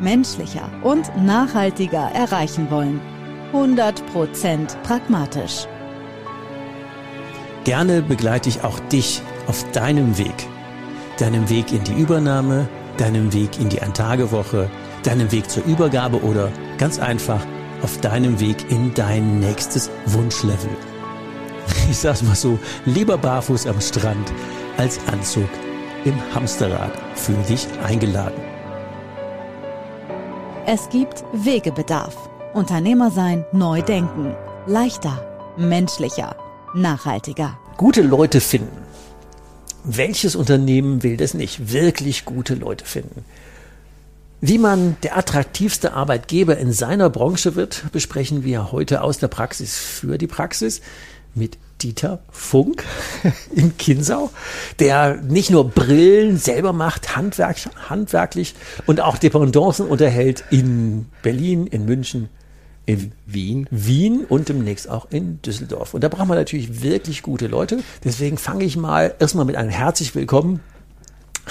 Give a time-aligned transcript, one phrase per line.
[0.00, 3.00] menschlicher und nachhaltiger erreichen wollen.
[3.52, 5.66] 100% pragmatisch.
[7.64, 10.48] Gerne begleite ich auch dich auf deinem Weg.
[11.18, 14.70] Deinem Weg in die Übernahme, deinem Weg in die Eintagewoche,
[15.02, 17.40] deinem Weg zur Übergabe oder ganz einfach
[17.82, 20.70] auf deinem Weg in dein nächstes Wunschlevel.
[21.90, 24.32] Ich sag's mal so, lieber barfuß am Strand
[24.76, 25.48] als Anzug
[26.04, 26.92] im Hamsterrad.
[27.14, 28.55] Fühl dich eingeladen.
[30.68, 32.28] Es gibt Wegebedarf.
[32.52, 34.34] Unternehmer sein, neu denken.
[34.66, 35.24] Leichter,
[35.56, 36.34] menschlicher,
[36.74, 37.56] nachhaltiger.
[37.76, 38.76] Gute Leute finden.
[39.84, 41.72] Welches Unternehmen will das nicht?
[41.72, 43.24] Wirklich gute Leute finden.
[44.40, 49.78] Wie man der attraktivste Arbeitgeber in seiner Branche wird, besprechen wir heute aus der Praxis
[49.78, 50.80] für die Praxis
[51.36, 52.84] mit Dieter Funk
[53.54, 54.30] in Kinsau,
[54.78, 58.54] der nicht nur Brillen selber macht, handwerk, handwerklich
[58.86, 62.28] und auch Dependancen unterhält in Berlin, in München,
[62.86, 65.92] in Wien, Wien und demnächst auch in Düsseldorf.
[65.92, 67.80] Und da braucht man natürlich wirklich gute Leute.
[68.04, 70.60] Deswegen fange ich mal erstmal mit einem herzlich willkommen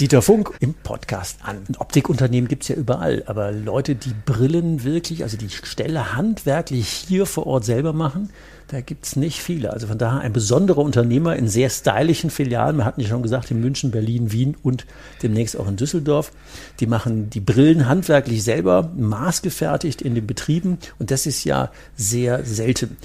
[0.00, 1.58] Dieter Funk im Podcast an.
[1.68, 7.26] Ein Optikunternehmen gibt's ja überall, aber Leute, die Brillen wirklich, also die Stelle handwerklich hier
[7.26, 8.30] vor Ort selber machen,
[8.70, 9.72] da gibt's nicht viele.
[9.72, 12.76] Also von daher ein besonderer Unternehmer in sehr stylischen Filialen.
[12.76, 14.86] Wir hatten ja schon gesagt, in München, Berlin, Wien und
[15.24, 16.30] demnächst auch in Düsseldorf.
[16.78, 20.78] Die machen die Brillen handwerklich selber, maßgefertigt in den Betrieben.
[21.00, 22.96] Und das ist ja sehr selten.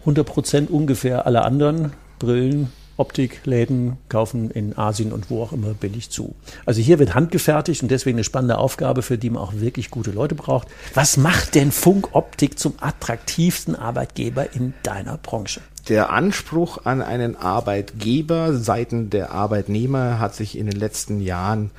[0.00, 2.68] 100 Prozent ungefähr aller anderen Brillen
[2.98, 6.34] Optikläden kaufen in Asien und wo auch immer billig zu.
[6.66, 10.10] Also hier wird handgefertigt und deswegen eine spannende Aufgabe, für die man auch wirklich gute
[10.10, 10.68] Leute braucht.
[10.94, 15.60] Was macht denn Funk Optik zum attraktivsten Arbeitgeber in deiner Branche?
[15.88, 21.70] Der Anspruch an einen Arbeitgeber seiten der Arbeitnehmer hat sich in den letzten Jahren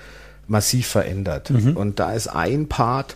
[0.47, 1.51] massiv verändert.
[1.51, 1.77] Mhm.
[1.77, 3.15] Und da ist ein Part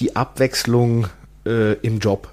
[0.00, 1.06] die Abwechslung
[1.46, 2.28] äh, im Job.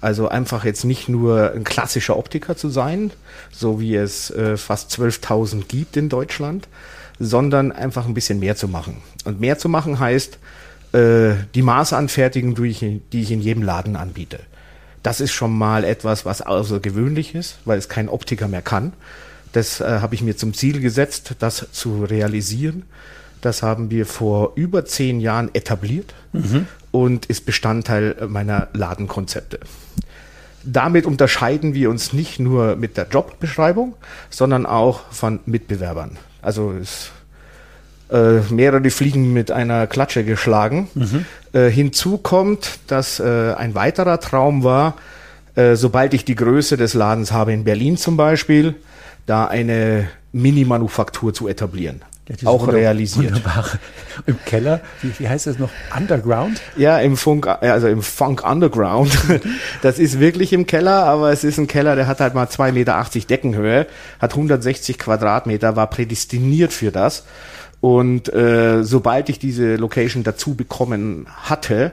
[0.00, 3.10] Also einfach jetzt nicht nur ein klassischer Optiker zu sein,
[3.50, 6.68] so wie es äh, fast 12.000 gibt in Deutschland,
[7.18, 8.98] sondern einfach ein bisschen mehr zu machen.
[9.24, 10.38] Und mehr zu machen heißt,
[10.92, 14.38] äh, die Maßanfertigung, die ich, die ich in jedem Laden anbiete.
[15.02, 18.92] Das ist schon mal etwas, was außergewöhnlich ist, weil es kein Optiker mehr kann.
[19.52, 22.84] Das äh, habe ich mir zum Ziel gesetzt, das zu realisieren.
[23.40, 26.66] Das haben wir vor über zehn Jahren etabliert mhm.
[26.90, 29.60] und ist Bestandteil meiner Ladenkonzepte.
[30.70, 33.94] Damit unterscheiden wir uns nicht nur mit der Jobbeschreibung,
[34.28, 36.18] sondern auch von Mitbewerbern.
[36.42, 37.10] Also es,
[38.10, 40.88] äh, mehrere Fliegen mit einer Klatsche geschlagen.
[40.94, 41.24] Mhm.
[41.52, 44.94] Äh, hinzu kommt, dass äh, ein weiterer Traum war,
[45.54, 48.74] äh, sobald ich die Größe des Ladens habe in Berlin zum Beispiel,
[49.26, 52.02] da eine Mini-Manufaktur zu etablieren.
[52.28, 53.34] Ja, auch realisiert.
[53.34, 53.78] Wunderbare.
[54.26, 55.70] Im Keller, wie, wie heißt das noch?
[55.96, 56.60] Underground?
[56.76, 59.16] Ja, im Funk, also im Funk Underground.
[59.82, 62.72] Das ist wirklich im Keller, aber es ist ein Keller, der hat halt mal 2,80
[62.72, 63.86] Meter Deckenhöhe,
[64.18, 67.24] hat 160 Quadratmeter, war prädestiniert für das.
[67.80, 71.92] Und äh, sobald ich diese Location dazu bekommen hatte,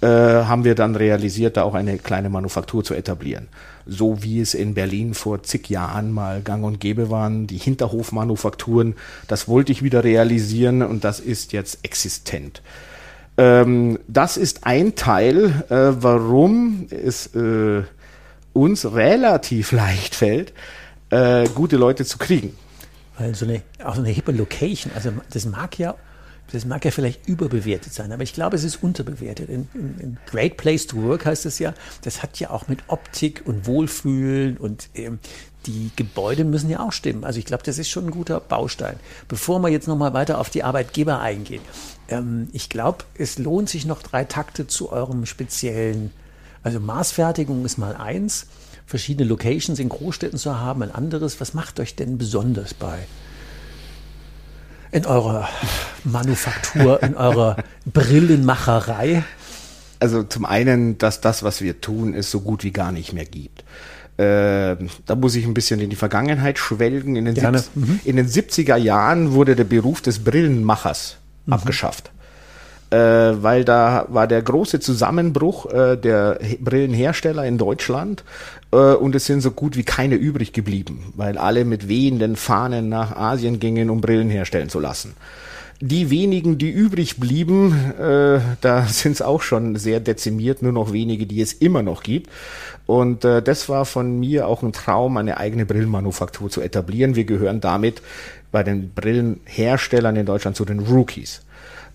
[0.00, 3.48] äh, haben wir dann realisiert, da auch eine kleine Manufaktur zu etablieren.
[3.86, 8.94] So wie es in Berlin vor zig Jahren mal gang und gäbe waren, die Hinterhofmanufakturen,
[9.28, 12.62] das wollte ich wieder realisieren und das ist jetzt existent.
[13.36, 17.82] Ähm, das ist ein Teil, äh, warum es äh,
[18.52, 20.52] uns relativ leicht fällt,
[21.10, 22.56] äh, gute Leute zu kriegen.
[23.18, 25.94] Weil so eine, auch so eine hippe Location, also das mag ja
[26.52, 29.48] das mag ja vielleicht überbewertet sein, aber ich glaube, es ist unterbewertet.
[29.48, 32.80] In, in, in Great Place to Work heißt es ja, das hat ja auch mit
[32.88, 35.18] Optik und Wohlfühlen und ähm,
[35.66, 37.24] die Gebäude müssen ja auch stimmen.
[37.24, 38.96] Also ich glaube, das ist schon ein guter Baustein.
[39.28, 41.62] Bevor wir jetzt nochmal weiter auf die Arbeitgeber eingehen,
[42.08, 46.10] ähm, ich glaube, es lohnt sich noch drei Takte zu eurem speziellen,
[46.62, 48.46] also Maßfertigung ist mal eins,
[48.86, 51.40] verschiedene Locations in Großstädten zu haben, ein anderes.
[51.40, 52.98] Was macht euch denn besonders bei
[54.92, 55.48] in eurer
[56.04, 57.56] Manufaktur, in eurer
[57.86, 59.22] Brillenmacherei?
[59.98, 63.26] Also zum einen, dass das, was wir tun, es so gut wie gar nicht mehr
[63.26, 63.64] gibt.
[64.16, 64.76] Äh,
[65.06, 67.16] da muss ich ein bisschen in die Vergangenheit schwelgen.
[67.16, 68.00] In den, mhm.
[68.04, 71.16] in den 70er Jahren wurde der Beruf des Brillenmachers
[71.46, 71.52] mhm.
[71.52, 72.10] abgeschafft.
[72.90, 78.24] Äh, weil da war der große Zusammenbruch äh, der Brillenhersteller in Deutschland
[78.72, 82.88] äh, und es sind so gut wie keine übrig geblieben, weil alle mit wehenden Fahnen
[82.88, 85.14] nach Asien gingen, um Brillen herstellen zu lassen.
[85.82, 90.92] Die wenigen, die übrig blieben, äh, da sind es auch schon sehr dezimiert, nur noch
[90.92, 92.28] wenige, die es immer noch gibt.
[92.86, 97.14] Und äh, das war von mir auch ein Traum, eine eigene Brillenmanufaktur zu etablieren.
[97.14, 98.02] Wir gehören damit
[98.52, 101.42] bei den Brillenherstellern in Deutschland zu den Rookies.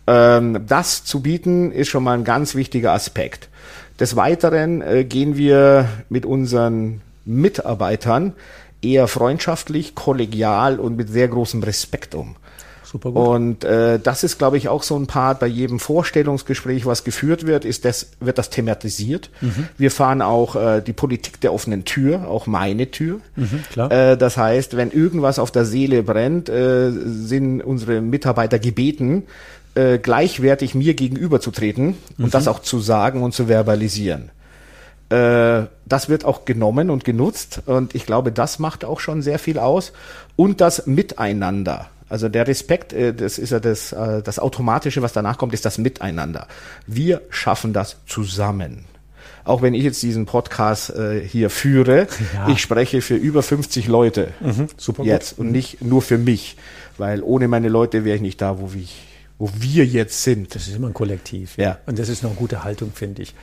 [0.08, 3.50] Ähm, das zu bieten ist schon mal ein ganz wichtiger Aspekt.
[4.00, 8.34] Des Weiteren äh, gehen wir mit unseren Mitarbeitern
[8.82, 12.36] eher freundschaftlich, kollegial und mit sehr großem Respekt um.
[12.84, 13.28] Super gut.
[13.28, 17.48] Und äh, das ist, glaube ich, auch so ein Part bei jedem Vorstellungsgespräch, was geführt
[17.48, 19.30] wird, ist das, wird das thematisiert.
[19.42, 19.68] Mhm.
[19.78, 23.20] Wir fahren auch äh, die Politik der offenen Tür, auch meine Tür.
[23.36, 23.92] Mhm, klar.
[23.92, 29.24] Äh, das heißt, wenn irgendwas auf der Seele brennt, äh, sind unsere Mitarbeiter gebeten,
[29.76, 32.26] äh, gleichwertig mir gegenüberzutreten mhm.
[32.26, 34.32] und das auch zu sagen und zu verbalisieren.
[35.10, 39.38] Äh, das wird auch genommen und genutzt und ich glaube, das macht auch schon sehr
[39.38, 39.94] viel aus.
[40.36, 41.90] Und das Miteinander.
[42.10, 45.66] Also der Respekt, äh, das ist ja das, äh, das Automatische, was danach kommt, ist
[45.66, 46.48] das Miteinander.
[46.88, 48.86] Wir schaffen das zusammen.
[49.44, 52.50] Auch wenn ich jetzt diesen Podcast äh, hier führe, ja.
[52.50, 55.46] ich spreche für über 50 Leute mhm, super jetzt gut.
[55.46, 56.58] und nicht nur für mich,
[56.98, 59.04] weil ohne meine Leute wäre ich nicht da, wo ich
[59.38, 60.56] wo wir jetzt sind.
[60.56, 61.58] Das ist immer ein Kollektiv.
[61.58, 61.80] Ja.
[61.86, 63.36] Und das ist eine gute Haltung, finde ich.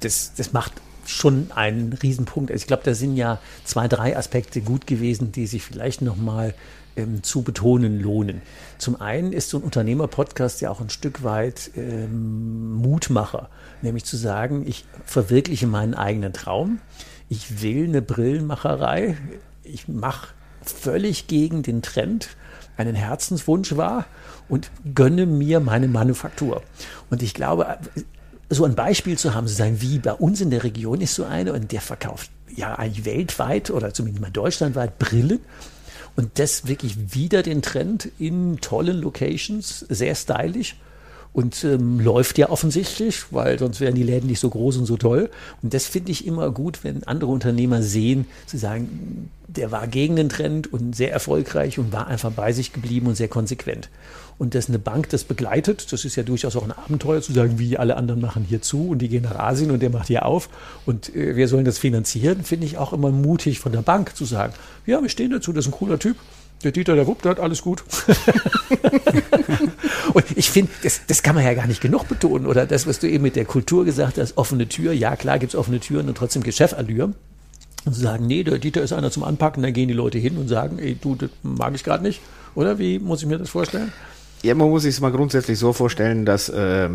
[0.00, 0.72] Das, das macht
[1.06, 2.50] schon einen Riesenpunkt.
[2.50, 6.54] Also ich glaube, da sind ja zwei, drei Aspekte gut gewesen, die sich vielleicht nochmal
[6.96, 8.42] ähm, zu betonen lohnen.
[8.76, 13.48] Zum einen ist so ein Unternehmer-Podcast ja auch ein Stück weit ähm, Mutmacher,
[13.82, 16.80] nämlich zu sagen, ich verwirkliche meinen eigenen Traum.
[17.28, 19.16] Ich will eine Brillenmacherei.
[19.62, 20.28] Ich mache
[20.62, 22.28] völlig gegen den Trend
[22.76, 24.06] einen Herzenswunsch war
[24.48, 26.62] und gönne mir meine Manufaktur.
[27.10, 27.78] Und ich glaube,
[28.50, 31.24] so ein Beispiel zu haben, zu sagen, wie bei uns in der Region ist so
[31.24, 35.40] eine und der verkauft ja eigentlich weltweit oder zumindest mal deutschlandweit Brillen.
[36.16, 40.74] Und das wirklich wieder den Trend in tollen Locations, sehr stylisch
[41.32, 44.96] und ähm, läuft ja offensichtlich, weil sonst wären die Läden nicht so groß und so
[44.96, 45.30] toll.
[45.62, 50.16] Und das finde ich immer gut, wenn andere Unternehmer sehen, zu sagen, der war gegen
[50.16, 53.88] den Trend und sehr erfolgreich und war einfach bei sich geblieben und sehr konsequent.
[54.38, 57.58] Und dass eine Bank das begleitet, das ist ja durchaus auch ein Abenteuer, zu sagen,
[57.58, 60.24] wie alle anderen machen hier zu und die gehen nach Asien und der macht hier
[60.24, 60.48] auf
[60.86, 64.24] und äh, wir sollen das finanzieren, finde ich auch immer mutig von der Bank zu
[64.24, 64.54] sagen,
[64.86, 66.16] ja, wir stehen dazu, das ist ein cooler Typ,
[66.64, 67.84] der Dieter, der wuppt hat, alles gut.
[70.12, 72.46] und ich finde, das, das kann man ja gar nicht genug betonen.
[72.46, 74.92] Oder das, was du eben mit der Kultur gesagt hast, offene Tür.
[74.92, 77.12] Ja, klar gibt es offene Türen und trotzdem Geschäftallure.
[77.84, 80.36] Und zu sagen, nee, der Dieter ist einer zum Anpacken, dann gehen die Leute hin
[80.36, 82.20] und sagen, ey, du, das mag ich gerade nicht.
[82.56, 83.92] Oder wie muss ich mir das vorstellen?
[84.42, 86.88] Ja, man muss sich es mal grundsätzlich so vorstellen, dass äh,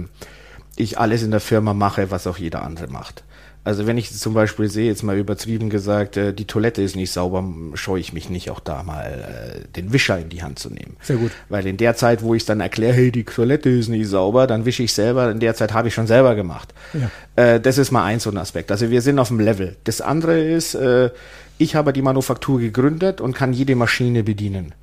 [0.75, 3.24] ich alles in der Firma mache, was auch jeder andere macht.
[3.66, 7.12] Also wenn ich zum Beispiel sehe, jetzt mal übertrieben gesagt, äh, die Toilette ist nicht
[7.12, 7.44] sauber,
[7.75, 10.98] scheue ich mich nicht, auch da mal äh, den Wischer in die Hand zu nehmen.
[11.01, 11.31] Sehr gut.
[11.48, 14.66] Weil in der Zeit, wo ich dann erkläre, hey, die Toilette ist nicht sauber, dann
[14.66, 16.74] wische ich selber, in der Zeit habe ich schon selber gemacht.
[16.94, 17.10] Ja.
[17.42, 18.69] Äh, das ist mal eins so ein Aspekt.
[18.69, 19.78] Also wir sind auf dem Level.
[19.86, 21.10] Das andere ist, äh,
[21.57, 24.74] ich habe die Manufaktur gegründet und kann jede Maschine bedienen.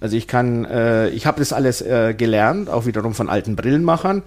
[0.00, 4.22] Also ich kann, äh, ich habe das alles äh, gelernt, auch wiederum von alten Brillenmachern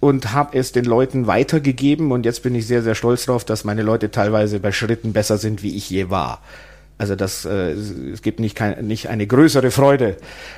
[0.00, 3.64] und habe es den Leuten weitergegeben und jetzt bin ich sehr, sehr stolz darauf, dass
[3.64, 6.40] meine Leute teilweise bei Schritten besser sind, wie ich je war.
[6.96, 10.16] Also das, äh, es gibt nicht, kein, nicht eine größere Freude,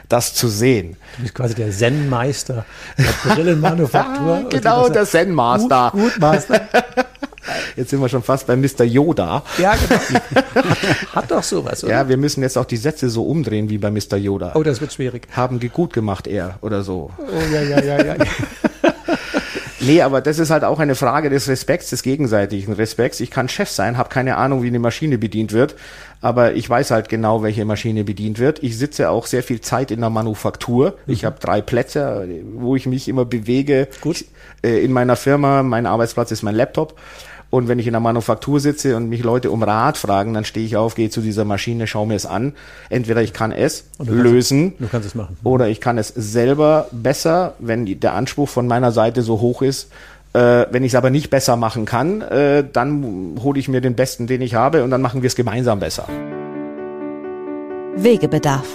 [0.08, 0.96] das zu sehen.
[1.16, 2.66] Du bist quasi der Zen-Meister
[2.98, 4.46] der Brillenmanufaktur.
[4.50, 5.90] genau, der Zen-Master.
[5.92, 6.68] Gut, gut Master.
[7.76, 8.84] Jetzt sind wir schon fast bei Mr.
[8.84, 9.42] Yoda.
[9.58, 10.20] Ja, genau.
[11.14, 11.92] Hat doch sowas, oder?
[11.92, 14.16] Ja, wir müssen jetzt auch die Sätze so umdrehen wie bei Mr.
[14.16, 14.52] Yoda.
[14.54, 15.28] Oh, das wird schwierig.
[15.32, 17.10] Haben gut gemacht, er oder so.
[17.18, 18.14] Oh, ja, ja, ja, ja.
[19.86, 23.20] Nee, aber das ist halt auch eine Frage des Respekts, des gegenseitigen Respekts.
[23.20, 25.76] Ich kann Chef sein, habe keine Ahnung, wie eine Maschine bedient wird,
[26.20, 28.62] aber ich weiß halt genau, welche Maschine bedient wird.
[28.64, 30.96] Ich sitze auch sehr viel Zeit in der Manufaktur.
[31.06, 31.12] Mhm.
[31.12, 33.86] Ich habe drei Plätze, wo ich mich immer bewege.
[34.00, 34.24] Gut.
[34.62, 36.98] Äh, in meiner Firma, mein Arbeitsplatz ist mein Laptop.
[37.50, 40.66] Und wenn ich in der Manufaktur sitze und mich Leute um Rat fragen, dann stehe
[40.66, 42.54] ich auf, gehe zu dieser Maschine, schaue mir es an.
[42.90, 45.36] Entweder ich kann es du lösen kannst, du kannst es machen.
[45.44, 49.90] oder ich kann es selber besser, wenn der Anspruch von meiner Seite so hoch ist.
[50.32, 53.94] Äh, wenn ich es aber nicht besser machen kann, äh, dann hole ich mir den
[53.94, 56.06] Besten, den ich habe und dann machen wir es gemeinsam besser.
[57.96, 58.66] Wegebedarf.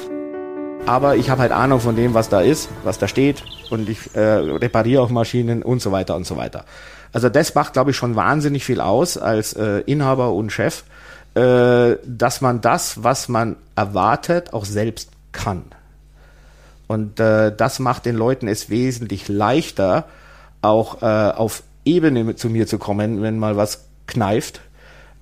[0.88, 4.16] Aber ich habe halt Ahnung von dem, was da ist, was da steht und ich
[4.16, 6.66] äh, repariere auch Maschinen und so weiter und so weiter.
[7.14, 10.84] Also das macht, glaube ich, schon wahnsinnig viel aus als äh, Inhaber und Chef,
[11.36, 15.64] äh, dass man das, was man erwartet, auch selbst kann.
[16.88, 20.06] Und äh, das macht den Leuten es wesentlich leichter,
[20.62, 24.62] auch äh, auf Ebene zu mir zu kommen, wenn mal was kneift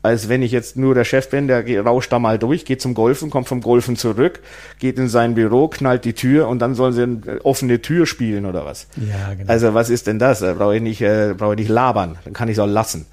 [0.02, 2.94] als wenn ich jetzt nur der Chef bin, der rauscht da mal durch, geht zum
[2.94, 4.40] Golfen, kommt vom Golfen zurück,
[4.80, 8.46] geht in sein Büro, knallt die Tür und dann sollen sie eine offene Tür spielen
[8.46, 8.88] oder was.
[8.96, 9.52] Ja, genau.
[9.52, 10.40] Also was ist denn das?
[10.40, 13.06] Da brauche ich nicht, äh, brauche ich nicht labern, dann kann ich es auch lassen.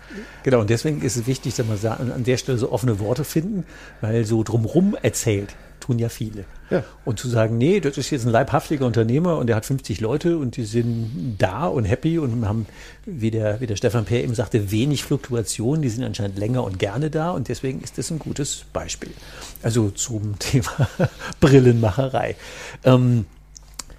[0.45, 3.64] Genau, und deswegen ist es wichtig, dass man an der Stelle so offene Worte finden,
[4.00, 6.45] weil so drumrum erzählt tun ja viele.
[6.71, 6.83] Ja.
[7.05, 10.37] Und zu sagen, nee, das ist jetzt ein leibhaftiger Unternehmer und der hat 50 Leute
[10.37, 12.66] und die sind da und happy und haben,
[13.05, 15.83] wie der, wie der Stefan Peer eben sagte, wenig Fluktuation.
[15.83, 19.12] Die sind anscheinend länger und gerne da und deswegen ist das ein gutes Beispiel.
[19.62, 20.88] Also zum Thema
[21.40, 22.35] Brillenmacherei.
[22.85, 23.26] Ähm,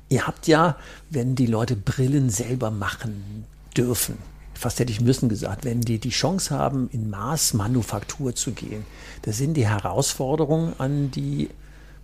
[0.10, 0.76] ihr habt ja,
[1.10, 4.18] wenn die Leute Brillen selber machen dürfen,
[4.54, 8.86] fast hätte ich müssen gesagt, wenn die die Chance haben, in Maßmanufaktur zu gehen,
[9.22, 11.50] da sind die Herausforderungen an die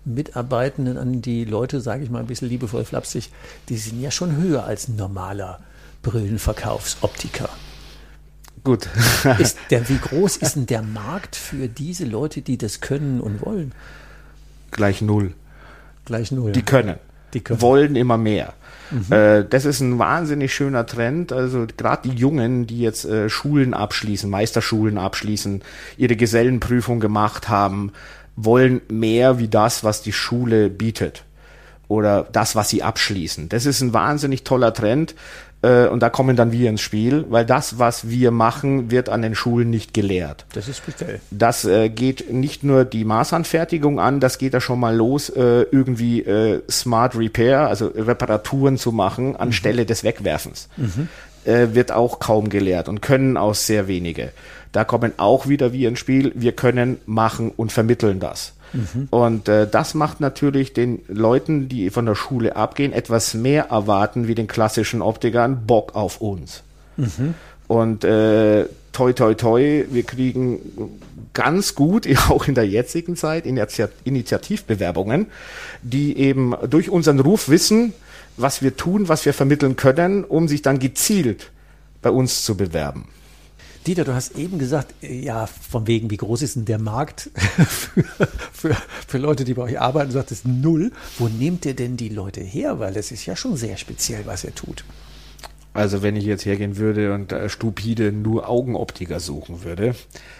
[0.05, 3.31] Mitarbeitenden, an die Leute, sage ich mal ein bisschen liebevoll flapsig,
[3.69, 5.59] die sind ja schon höher als ein normaler
[6.01, 7.49] Brillenverkaufsoptiker.
[8.63, 8.87] Gut.
[9.39, 13.45] ist der, wie groß ist denn der Markt für diese Leute, die das können und
[13.45, 13.73] wollen?
[14.71, 15.33] Gleich null.
[16.05, 16.51] Gleich null.
[16.51, 16.95] Die können.
[17.33, 17.61] Die können.
[17.61, 18.53] Wollen immer mehr.
[18.91, 19.11] Mhm.
[19.11, 21.31] Äh, das ist ein wahnsinnig schöner Trend.
[21.33, 25.61] Also gerade die Jungen, die jetzt äh, Schulen abschließen, Meisterschulen abschließen,
[25.97, 27.91] ihre Gesellenprüfung gemacht haben,
[28.35, 31.23] wollen mehr wie das, was die Schule bietet
[31.87, 33.49] oder das, was sie abschließen.
[33.49, 35.15] Das ist ein wahnsinnig toller Trend
[35.63, 39.21] äh, und da kommen dann wir ins Spiel, weil das, was wir machen, wird an
[39.21, 40.45] den Schulen nicht gelehrt.
[40.53, 41.21] Das ist speziell.
[41.31, 45.65] Das äh, geht nicht nur die Maßanfertigung an, das geht da schon mal los, äh,
[45.71, 49.87] irgendwie äh, Smart Repair, also Reparaturen zu machen anstelle mhm.
[49.87, 50.67] des Wegwerfens.
[50.77, 51.07] Mhm.
[51.45, 54.31] Äh, wird auch kaum gelehrt und können auch sehr wenige.
[54.71, 56.31] Da kommen auch wieder wir ins Spiel.
[56.35, 58.53] Wir können machen und vermitteln das.
[58.71, 59.07] Mhm.
[59.09, 64.27] Und äh, das macht natürlich den Leuten, die von der Schule abgehen, etwas mehr erwarten
[64.27, 66.63] wie den klassischen Optikern Bock auf uns.
[66.97, 67.35] Mhm.
[67.67, 70.59] Und äh, toi toi toi, wir kriegen
[71.33, 75.27] ganz gut, auch in der jetzigen Zeit, Initiativbewerbungen,
[75.81, 77.93] die eben durch unseren Ruf wissen,
[78.37, 81.51] was wir tun, was wir vermitteln können, um sich dann gezielt
[82.01, 83.07] bei uns zu bewerben.
[83.85, 87.29] Dieter, du hast eben gesagt, ja, von wegen, wie groß ist denn der Markt
[87.67, 88.03] für,
[88.53, 90.09] für, für Leute, die bei euch arbeiten?
[90.09, 90.91] Du sagtest null.
[91.17, 92.79] Wo nehmt ihr denn die Leute her?
[92.79, 94.85] Weil das ist ja schon sehr speziell, was ihr tut.
[95.73, 99.95] Also wenn ich jetzt hergehen würde und äh, stupide nur Augenoptiker suchen würde,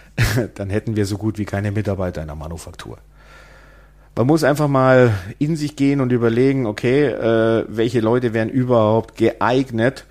[0.54, 2.98] dann hätten wir so gut wie keine Mitarbeiter in der Manufaktur.
[4.16, 9.16] Man muss einfach mal in sich gehen und überlegen, okay, äh, welche Leute wären überhaupt
[9.16, 10.04] geeignet,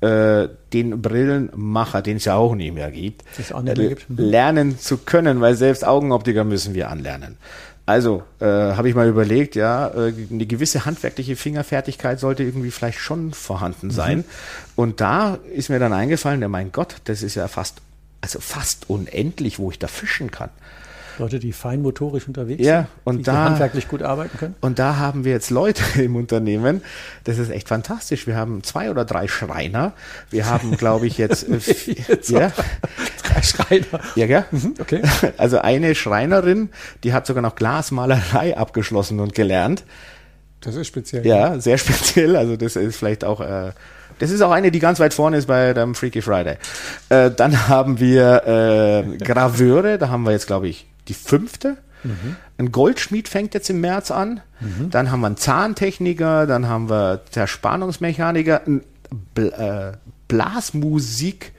[0.00, 4.08] äh, den Brillenmacher, den es ja auch nicht mehr gibt, nicht mehr gibt.
[4.08, 4.16] Mhm.
[4.16, 7.36] lernen zu können, weil selbst Augenoptiker müssen wir anlernen.
[7.84, 12.98] Also äh, habe ich mal überlegt, ja, äh, eine gewisse handwerkliche Fingerfertigkeit sollte irgendwie vielleicht
[12.98, 13.90] schon vorhanden mhm.
[13.90, 14.18] sein.
[14.18, 14.24] Mhm.
[14.76, 17.78] Und da ist mir dann eingefallen, ja mein Gott, das ist ja fast,
[18.20, 20.50] also fast unendlich, wo ich da fischen kann.
[21.20, 24.54] Leute, die feinmotorisch unterwegs ja, und die da, handwerklich gut arbeiten können.
[24.60, 26.82] Und da haben wir jetzt Leute im Unternehmen.
[27.24, 28.26] Das ist echt fantastisch.
[28.26, 29.92] Wir haben zwei oder drei Schreiner.
[30.30, 31.58] Wir haben, glaube ich, jetzt, äh,
[32.08, 32.52] jetzt ja,
[33.22, 34.00] drei Schreiner.
[34.16, 34.44] Ja, gell?
[34.50, 35.02] Mhm, okay.
[35.36, 36.70] Also eine Schreinerin,
[37.04, 39.84] die hat sogar noch Glasmalerei abgeschlossen und gelernt.
[40.60, 41.26] Das ist speziell.
[41.26, 42.36] Ja, sehr speziell.
[42.36, 43.72] Also das ist vielleicht auch äh,
[44.20, 46.56] das ist auch eine, die ganz weit vorne ist bei dem Freaky Friday.
[47.08, 51.76] Äh, dann haben wir äh, Graveure, da haben wir jetzt, glaube ich, die fünfte.
[52.02, 52.36] Mhm.
[52.58, 54.40] Ein Goldschmied fängt jetzt im März an.
[54.60, 54.90] Mhm.
[54.90, 58.82] Dann haben wir einen Zahntechniker, dann haben wir Zerspannungsmechaniker, ein
[59.34, 59.92] Bl äh,
[60.28, 61.52] Blasmusik.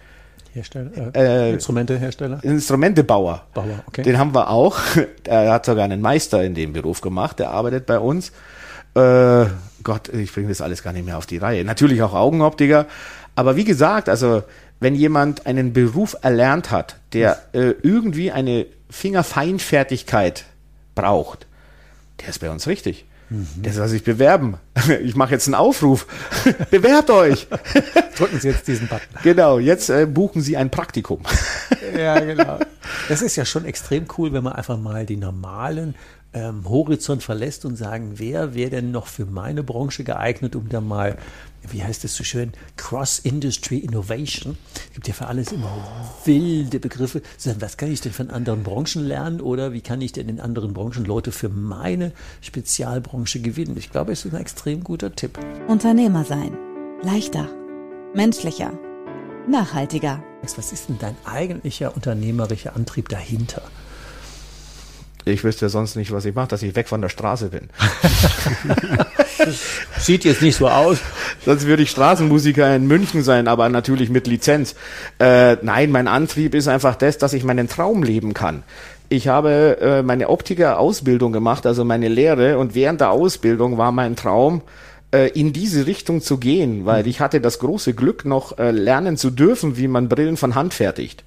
[0.53, 2.43] Hersteller, äh, äh, Instrumentehersteller?
[2.43, 3.48] Instrumentebauer.
[3.53, 4.03] Bauer, okay.
[4.03, 4.79] Den haben wir auch.
[5.25, 8.31] Er hat sogar einen Meister in dem Beruf gemacht, der arbeitet bei uns.
[8.96, 9.46] Äh,
[9.84, 11.63] Gott, ich bringe das alles gar nicht mehr auf die Reihe.
[11.63, 12.86] Natürlich auch Augenoptiker.
[13.36, 14.43] Aber wie gesagt, also
[14.81, 20.45] wenn jemand einen Beruf erlernt hat, der äh, irgendwie eine Fingerfeinfertigkeit
[20.95, 21.48] braucht,
[22.19, 23.05] der ist bei uns richtig.
[23.33, 24.57] Der soll sich bewerben.
[25.03, 26.07] Ich mache jetzt einen Aufruf.
[26.71, 27.48] Bewerbt euch.
[28.17, 29.07] Drücken Sie jetzt diesen Button.
[29.21, 31.21] Genau, jetzt äh, buchen Sie ein Praktikum.
[31.95, 32.60] Ja, genau.
[33.07, 35.95] Das ist ja schon extrem cool, wenn man einfach mal die normalen
[36.34, 40.80] ähm, Horizont verlässt und sagen, wer wäre denn noch für meine Branche geeignet, um da
[40.80, 41.18] mal,
[41.70, 44.58] wie heißt es so schön, Cross-Industry Innovation.
[44.88, 45.70] Es gibt ja für alles immer
[46.26, 47.22] wilde Begriffe.
[47.38, 50.40] Sagen, was kann ich denn von anderen Branchen lernen oder wie kann ich denn in
[50.40, 53.76] anderen Branchen Leute für meine Spezialbranche gewinnen?
[53.78, 55.38] Ich glaube, es ist ein extrem guter Tipp.
[55.68, 56.58] Unternehmer sein.
[57.04, 57.50] Leichter.
[58.14, 58.72] Menschlicher.
[59.48, 60.24] Nachhaltiger.
[60.42, 63.62] Was ist denn dein eigentlicher unternehmerischer Antrieb dahinter?
[65.25, 67.70] Ich wüsste ja sonst nicht, was ich mache, dass ich weg von der Straße bin.
[70.00, 71.00] sieht jetzt nicht so aus.
[71.46, 74.75] Sonst würde ich Straßenmusiker in München sein, aber natürlich mit Lizenz.
[75.20, 78.63] Äh, nein, mein Antrieb ist einfach das, dass ich meinen Traum leben kann.
[79.10, 84.16] Ich habe äh, meine Optiker-Ausbildung gemacht, also meine Lehre, und während der Ausbildung war mein
[84.16, 84.62] Traum,
[85.13, 89.18] äh, in diese Richtung zu gehen, weil ich hatte das große Glück, noch äh, lernen
[89.18, 91.25] zu dürfen, wie man Brillen von Hand fertigt.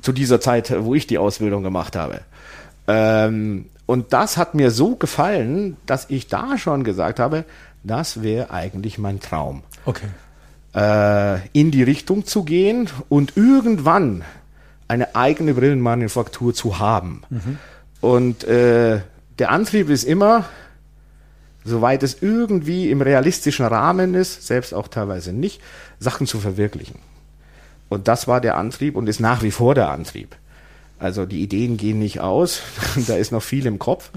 [0.00, 2.20] Zu dieser Zeit, wo ich die Ausbildung gemacht habe.
[2.86, 7.44] Ähm, und das hat mir so gefallen, dass ich da schon gesagt habe,
[7.84, 9.62] das wäre eigentlich mein Traum.
[9.84, 10.06] Okay.
[10.74, 14.24] Äh, in die Richtung zu gehen und irgendwann
[14.88, 17.22] eine eigene Brillenmanufaktur zu haben.
[17.28, 17.58] Mhm.
[18.00, 19.00] Und äh,
[19.38, 20.44] der Antrieb ist immer,
[21.64, 25.60] soweit es irgendwie im realistischen Rahmen ist, selbst auch teilweise nicht,
[25.98, 26.98] Sachen zu verwirklichen.
[27.88, 30.36] Und das war der Antrieb und ist nach wie vor der Antrieb.
[31.02, 32.62] Also die Ideen gehen nicht aus,
[33.08, 34.10] da ist noch viel im Kopf.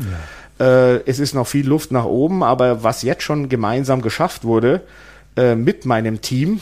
[0.59, 0.93] Ja.
[0.93, 4.81] Äh, es ist noch viel Luft nach oben, aber was jetzt schon gemeinsam geschafft wurde
[5.35, 6.61] äh, mit meinem Team,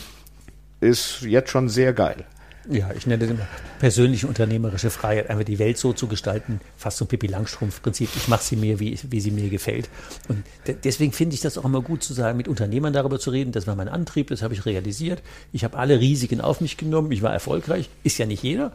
[0.80, 2.24] ist jetzt schon sehr geil.
[2.70, 3.46] Ja, ich nenne das immer
[3.78, 8.08] persönliche unternehmerische Freiheit, einfach die Welt so zu gestalten, fast so ein Pippi Langstrumpf-Prinzip.
[8.16, 9.90] Ich mache sie mir, wie, wie sie mir gefällt.
[10.28, 13.30] Und de deswegen finde ich das auch immer gut zu sagen, mit Unternehmern darüber zu
[13.30, 13.52] reden.
[13.52, 15.22] Das war mein Antrieb, das habe ich realisiert.
[15.52, 18.72] Ich habe alle Risiken auf mich genommen, ich war erfolgreich, ist ja nicht jeder.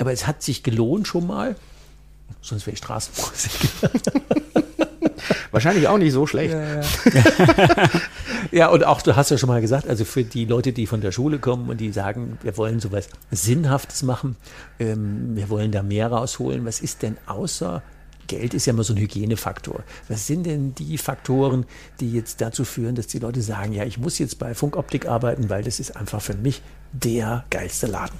[0.00, 1.56] Aber es hat sich gelohnt schon mal.
[2.40, 3.90] Sonst wäre ich Straßenmusiker.
[5.50, 6.54] Wahrscheinlich auch nicht so schlecht.
[6.54, 7.90] Ja, ja.
[8.52, 11.00] ja, und auch du hast ja schon mal gesagt, also für die Leute, die von
[11.00, 14.36] der Schule kommen und die sagen, wir wollen sowas Sinnhaftes machen,
[14.78, 16.64] ähm, wir wollen da mehr rausholen.
[16.64, 17.82] Was ist denn außer
[18.26, 19.82] Geld ist ja immer so ein Hygienefaktor.
[20.08, 21.66] Was sind denn die Faktoren,
[21.98, 25.50] die jetzt dazu führen, dass die Leute sagen, ja, ich muss jetzt bei Funkoptik arbeiten,
[25.50, 28.16] weil das ist einfach für mich der geilste Laden?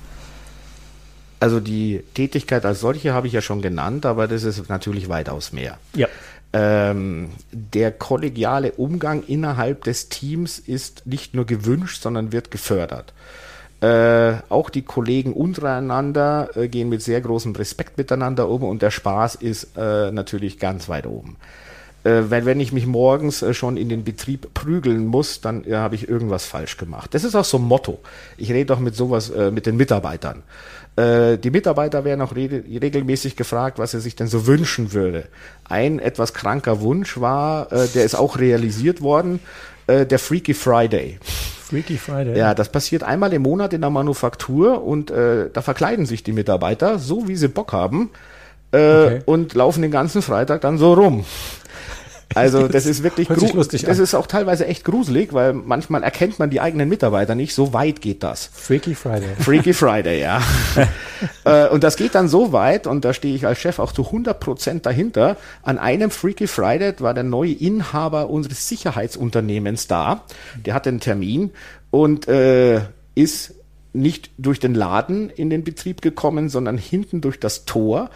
[1.40, 5.52] Also die Tätigkeit als solche habe ich ja schon genannt, aber das ist natürlich weitaus
[5.52, 5.78] mehr.
[5.94, 6.06] Ja
[6.52, 13.12] ähm, der kollegiale Umgang innerhalb des Teams ist nicht nur gewünscht, sondern wird gefördert.
[13.80, 18.90] Äh, auch die Kollegen untereinander äh, gehen mit sehr großem Respekt miteinander um und der
[18.90, 21.36] Spaß ist äh, natürlich ganz weit oben.
[22.02, 25.74] Äh, wenn, wenn ich mich morgens äh, schon in den Betrieb prügeln muss, dann äh,
[25.74, 27.14] habe ich irgendwas falsch gemacht.
[27.14, 28.00] Das ist auch so ein Motto.
[28.38, 30.42] Ich rede auch mit sowas mit den Mitarbeitern.
[31.00, 35.28] Äh, die Mitarbeiter werden auch re regelmäßig gefragt, was er sich denn so wünschen würde.
[35.68, 39.40] Ein etwas kranker Wunsch war, äh, der ist auch realisiert worden,
[39.86, 41.18] äh, der Freaky Friday.
[41.22, 42.36] Freaky Friday.
[42.36, 46.32] Ja, das passiert einmal im Monat in der Manufaktur und äh, da verkleiden sich die
[46.32, 48.10] Mitarbeiter so, wie sie Bock haben
[48.72, 49.22] äh, okay.
[49.24, 51.24] und laufen den ganzen Freitag dann so rum.
[52.34, 54.04] Also das ist wirklich lustig das an.
[54.04, 57.54] ist auch teilweise echt gruselig, weil manchmal erkennt man die eigenen Mitarbeiter nicht.
[57.54, 58.50] So weit geht das.
[58.52, 59.34] Freaky Friday.
[59.38, 60.42] Freaky Friday, ja.
[61.44, 64.06] Äh, und das geht dann so weit, und da stehe ich als Chef auch zu
[64.06, 65.36] 100 Prozent dahinter.
[65.62, 70.24] An einem Freaky Friday war der neue Inhaber unseres Sicherheitsunternehmens da.
[70.64, 71.50] Der hatte einen Termin
[71.90, 72.80] und äh,
[73.14, 73.54] ist
[73.92, 78.10] nicht durch den Laden in den Betrieb gekommen, sondern hinten durch das Tor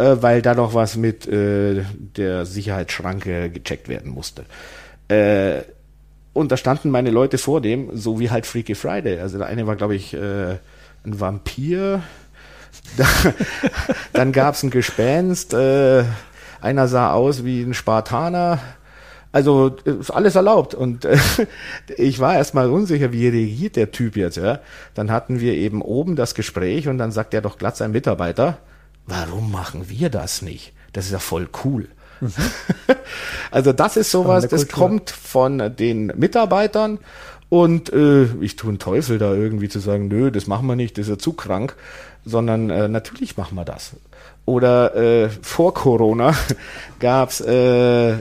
[0.00, 1.82] äh, weil da noch was mit äh,
[2.16, 4.44] der Sicherheitsschranke gecheckt werden musste.
[5.08, 5.62] Äh,
[6.32, 9.20] und da standen meine Leute vor dem, so wie halt Freaky Friday.
[9.20, 10.56] Also der eine war, glaube ich, äh,
[11.04, 12.02] ein Vampir.
[14.12, 15.52] dann gab es ein Gespenst.
[15.54, 16.04] Äh,
[16.60, 18.58] einer sah aus wie ein Spartaner.
[19.32, 20.74] Also ist alles erlaubt.
[20.74, 21.18] Und äh,
[21.96, 24.36] ich war erstmal unsicher, wie reagiert der Typ jetzt.
[24.36, 24.60] Ja?
[24.94, 28.58] Dann hatten wir eben oben das Gespräch und dann sagt er doch glatt sein Mitarbeiter,
[29.10, 30.72] warum machen wir das nicht?
[30.92, 31.88] Das ist ja voll cool.
[32.20, 32.32] Mhm.
[33.50, 36.98] also das ist sowas, das kommt von den Mitarbeitern
[37.48, 40.96] und äh, ich tue einen Teufel da irgendwie zu sagen, nö, das machen wir nicht,
[40.96, 41.74] das ist ja zu krank,
[42.24, 43.96] sondern äh, natürlich machen wir das.
[44.46, 46.34] Oder äh, vor Corona
[47.00, 48.14] gab's äh,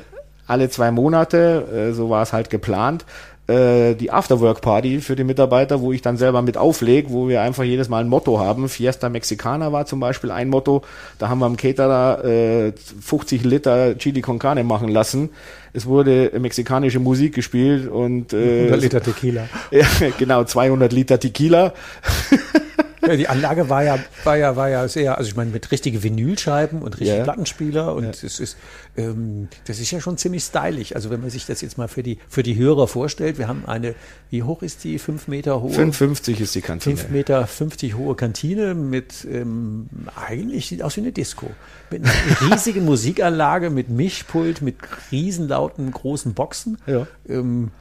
[0.47, 3.06] alle zwei Monate, äh, so war es halt geplant,
[3.49, 7.63] äh, die Afterwork-Party für die Mitarbeiter, wo ich dann selber mit auflege, wo wir einfach
[7.63, 8.69] jedes Mal ein Motto haben.
[8.69, 10.83] Fiesta Mexicana war zum Beispiel ein Motto.
[11.17, 15.29] Da haben wir am Caterer äh, 50 Liter Chili con Carne machen lassen.
[15.73, 19.49] Es wurde mexikanische Musik gespielt und äh, 100 Liter Tequila.
[19.71, 19.85] ja,
[20.17, 21.73] genau, 200 Liter Tequila.
[23.05, 26.03] Ja, die Anlage war ja, war ja, war ja sehr, also ich meine, mit richtigen
[26.03, 27.23] Vinylscheiben und richtigen Ja.
[27.23, 28.09] Plattenspieler und Ja.
[28.09, 28.57] es ist,
[28.97, 30.93] ähm, das ist ja schon ziemlich stylisch.
[30.95, 33.65] Also wenn man sich das jetzt mal für die, für die Hörer vorstellt, wir haben
[33.65, 33.95] eine,
[34.29, 34.99] wie hoch ist die?
[34.99, 35.71] Fünf Meter hohe?
[35.71, 36.97] 55 ist die Kantine.
[36.97, 41.49] 5 Meter 50 hohe Kantine mit, ähm, eigentlich sieht aus wie eine Disco.
[41.91, 42.13] Mit einer
[42.51, 44.75] riesigen Musikanlage, mit Mischpult, mit
[45.12, 46.77] riesenlauten großen Boxen.
[46.85, 47.07] Ja.
[47.27, 47.71] Ähm,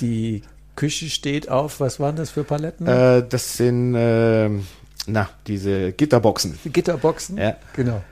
[0.00, 0.42] die
[0.76, 2.86] Küche steht auf, was waren das für Paletten?
[2.86, 4.48] Äh, das sind, äh,
[5.06, 6.58] na, diese Gitterboxen.
[6.64, 7.38] Gitterboxen?
[7.38, 7.56] Ja.
[7.74, 8.02] Genau.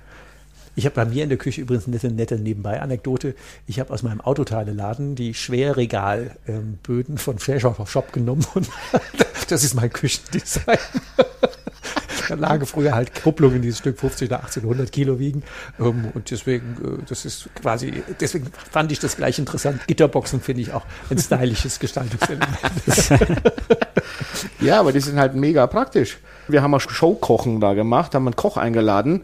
[0.74, 3.34] Ich habe bei mir in der Küche übrigens eine nette, nette Nebenbei-Anekdote.
[3.66, 8.68] Ich habe aus meinem Autoteileladen die Schwerregalböden ähm, von Fleischer Shop genommen und
[9.48, 10.78] das ist mein Küchendesign.
[12.28, 15.42] Da lagen früher halt Kupplungen, die das Stück 50 oder 1800 Kilo wiegen.
[15.78, 19.86] Ähm, und deswegen, äh, das ist quasi, deswegen fand ich das gleich interessant.
[19.86, 22.50] Gitterboxen finde ich auch ein stylisches Gestaltungselement.
[24.60, 26.18] ja, aber die sind halt mega praktisch.
[26.48, 29.22] Wir haben mal Showkochen da gemacht, haben einen Koch eingeladen.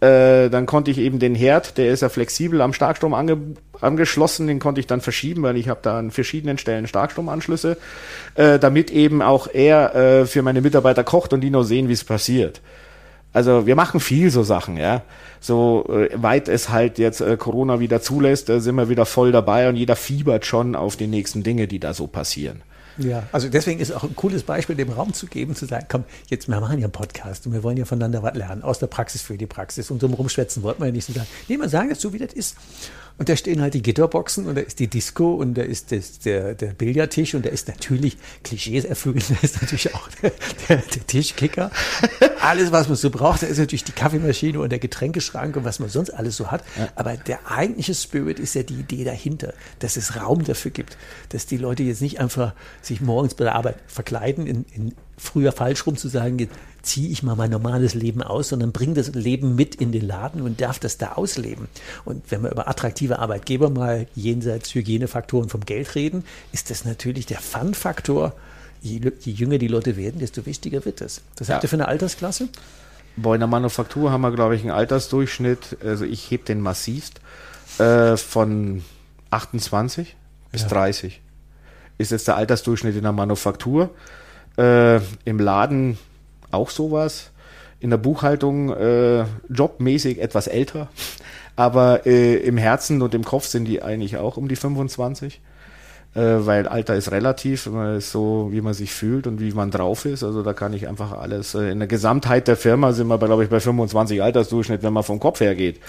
[0.00, 3.36] Äh, dann konnte ich eben den Herd, der ist ja flexibel am Starkstrom ange
[3.82, 7.78] angeschlossen, den konnte ich dann verschieben, weil ich habe da an verschiedenen Stellen Starkstromanschlüsse,
[8.34, 11.94] äh, damit eben auch er äh, für meine Mitarbeiter kocht und die noch sehen, wie
[11.94, 12.60] es passiert.
[13.32, 15.02] Also wir machen viel so Sachen, ja.
[15.40, 19.32] So äh, weit es halt jetzt äh, Corona wieder zulässt, da sind wir wieder voll
[19.32, 22.62] dabei und jeder fiebert schon auf die nächsten Dinge, die da so passieren.
[22.98, 26.04] Ja, also deswegen ist auch ein cooles Beispiel, dem Raum zu geben, zu sagen, komm,
[26.28, 28.88] jetzt, wir machen ja einen Podcast und wir wollen ja voneinander was lernen, aus der
[28.88, 29.90] Praxis für die Praxis.
[29.90, 32.18] Und so rumschwätzen wollten wir ja nicht so sagen, nee, mal sagen das so, wie
[32.18, 32.56] das ist.
[33.20, 36.20] Und da stehen halt die Gitterboxen und da ist die Disco und da ist das,
[36.20, 40.32] der, der Billardtisch und da ist natürlich Klischees erfüllt, da ist natürlich auch der,
[40.66, 41.70] der, der Tischkicker.
[42.40, 45.80] Alles, was man so braucht, da ist natürlich die Kaffeemaschine und der Getränkeschrank und was
[45.80, 46.64] man sonst alles so hat.
[46.78, 46.88] Ja.
[46.94, 50.96] Aber der eigentliche Spirit ist ja die Idee dahinter, dass es Raum dafür gibt,
[51.28, 55.52] dass die Leute jetzt nicht einfach sich morgens bei der Arbeit verkleiden in, in früher
[55.52, 56.48] falsch rum zu sagen,
[56.82, 60.42] ziehe ich mal mein normales Leben aus, sondern bringe das Leben mit in den Laden
[60.42, 61.68] und darf das da ausleben.
[62.04, 67.26] Und wenn wir über attraktive Arbeitgeber mal jenseits Hygienefaktoren vom Geld reden, ist das natürlich
[67.26, 68.34] der Fun-Faktor.
[68.82, 71.20] Je, je, jünger die Leute werden, desto wichtiger wird es.
[71.36, 71.54] Das ja.
[71.54, 72.48] habt ihr für eine Altersklasse?
[73.16, 77.20] Boah, in der Manufaktur haben wir, glaube ich, einen Altersdurchschnitt, also ich heb den massivst,
[77.78, 78.82] äh, von
[79.30, 80.16] 28
[80.52, 80.68] bis ja.
[80.68, 81.20] 30.
[81.98, 83.90] Ist jetzt der Altersdurchschnitt in der Manufaktur.
[84.56, 85.98] Äh, Im Laden
[86.50, 87.30] auch sowas.
[87.80, 90.88] In der Buchhaltung äh, jobmäßig etwas älter.
[91.56, 95.40] Aber äh, im Herzen und im Kopf sind die eigentlich auch um die 25
[96.14, 99.70] äh, weil Alter ist relativ, man ist so, wie man sich fühlt und wie man
[99.70, 100.24] drauf ist.
[100.24, 101.54] Also da kann ich einfach alles.
[101.54, 105.04] Äh, in der Gesamtheit der Firma sind wir, glaube ich, bei 25 Altersdurchschnitt, wenn man
[105.04, 105.80] vom Kopf her geht.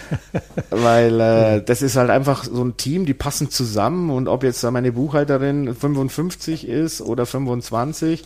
[0.70, 4.62] weil äh, das ist halt einfach so ein Team, die passen zusammen und ob jetzt
[4.64, 8.24] meine Buchhalterin 55 ist oder 25,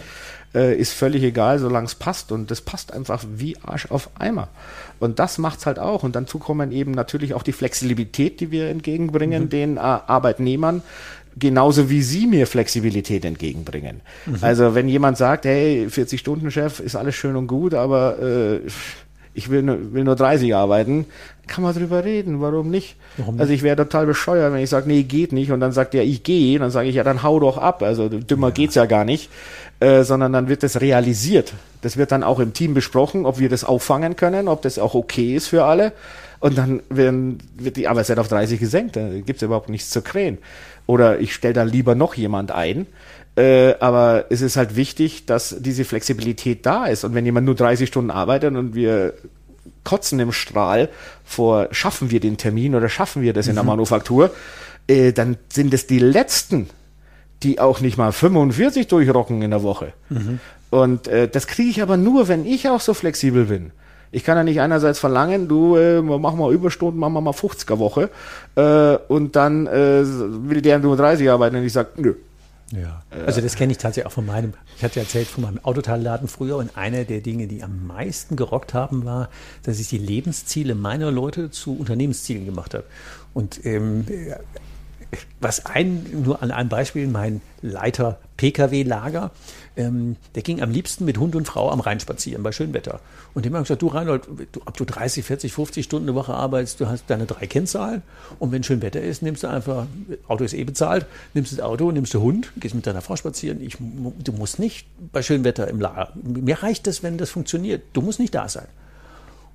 [0.54, 2.32] äh, ist völlig egal, solange es passt.
[2.32, 4.48] Und das passt einfach wie Arsch auf Eimer.
[5.00, 6.02] Und das macht's halt auch.
[6.02, 9.50] Und dazu kommen eben natürlich auch die Flexibilität, die wir entgegenbringen mhm.
[9.50, 10.82] den äh, Arbeitnehmern
[11.38, 14.00] genauso wie sie mir Flexibilität entgegenbringen.
[14.26, 14.38] Mhm.
[14.40, 18.60] Also wenn jemand sagt, hey, 40 Stunden Chef ist alles schön und gut, aber äh,
[19.34, 21.06] ich will nur, will nur 30 arbeiten,
[21.46, 22.96] kann man drüber reden, warum nicht?
[23.16, 23.40] Warum nicht?
[23.40, 26.02] Also ich wäre total bescheuert, wenn ich sage, nee, geht nicht und dann sagt er,
[26.02, 28.54] ich gehe, dann sage ich, ja, dann hau doch ab, also dümmer ja.
[28.54, 29.30] geht's ja gar nicht,
[29.80, 31.54] äh, sondern dann wird das realisiert.
[31.82, 34.94] Das wird dann auch im Team besprochen, ob wir das auffangen können, ob das auch
[34.94, 35.92] okay ist für alle
[36.40, 40.38] und dann werden, wird die Arbeitszeit auf 30 gesenkt, da gibt's überhaupt nichts zu krähen.
[40.86, 42.86] Oder ich stelle da lieber noch jemand ein.
[43.36, 47.04] Äh, aber es ist halt wichtig, dass diese Flexibilität da ist.
[47.04, 49.14] Und wenn jemand nur 30 Stunden arbeitet und wir
[49.84, 50.88] kotzen im Strahl
[51.24, 53.70] vor, schaffen wir den Termin oder schaffen wir das in der mhm.
[53.70, 54.30] Manufaktur,
[54.86, 56.68] äh, dann sind es die Letzten,
[57.42, 59.92] die auch nicht mal 45 durchrocken in der Woche.
[60.08, 60.40] Mhm.
[60.70, 63.72] Und äh, das kriege ich aber nur, wenn ich auch so flexibel bin.
[64.10, 67.78] Ich kann ja nicht einerseits verlangen, du äh, mach mal Überstunden, mach mal mal 50er
[67.78, 68.08] Woche
[68.56, 70.02] äh, und dann äh,
[70.48, 72.14] will der nur 30 arbeiten und ich sage, nö.
[72.70, 76.28] Ja, also das kenne ich tatsächlich auch von meinem, ich hatte erzählt von meinem Autoteilladen
[76.28, 79.30] früher und einer der Dinge, die am meisten gerockt haben, war,
[79.62, 82.84] dass ich die Lebensziele meiner Leute zu Unternehmenszielen gemacht habe.
[83.32, 84.06] Und ähm,
[85.40, 89.30] was ein, nur an einem Beispiel, mein Leiter PKW-Lager,
[89.76, 93.00] ähm, der ging am liebsten mit Hund und Frau am Rhein spazieren bei schönem Wetter.
[93.34, 96.34] Und dem haben gesagt, du Reinhold, du, ob du 30, 40, 50 Stunden eine Woche
[96.34, 98.02] arbeitest, du hast deine drei Kennzahlen
[98.38, 99.86] und wenn schön Wetter ist, nimmst du einfach,
[100.26, 103.60] Auto ist eh bezahlt, nimmst das Auto, nimmst du Hund, gehst mit deiner Frau spazieren.
[103.60, 106.12] Ich, du musst nicht bei schönem Wetter im Lager.
[106.22, 107.82] Mir reicht das, wenn das funktioniert.
[107.92, 108.66] Du musst nicht da sein.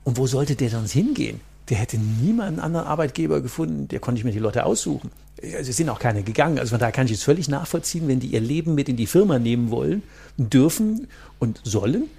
[0.04, 1.40] Und wo sollte der sonst hingehen?
[1.70, 5.12] Der hätte niemanden anderen Arbeitgeber gefunden, der konnte ich mir die Leute aussuchen.
[5.42, 6.60] Also es sind auch keine gegangen.
[6.60, 9.08] Also von daher kann ich es völlig nachvollziehen, wenn die ihr Leben mit in die
[9.08, 10.04] Firma nehmen wollen,
[10.38, 11.08] dürfen
[11.40, 12.10] und sollen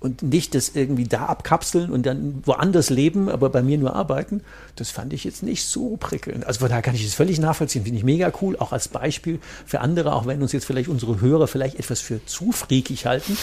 [0.00, 4.42] und nicht das irgendwie da abkapseln und dann woanders leben, aber bei mir nur arbeiten,
[4.76, 6.46] das fand ich jetzt nicht so prickelnd.
[6.46, 9.40] Also von daher kann ich es völlig nachvollziehen, finde ich mega cool, auch als Beispiel
[9.64, 13.36] für andere, auch wenn uns jetzt vielleicht unsere Hörer vielleicht etwas für zu freakig halten.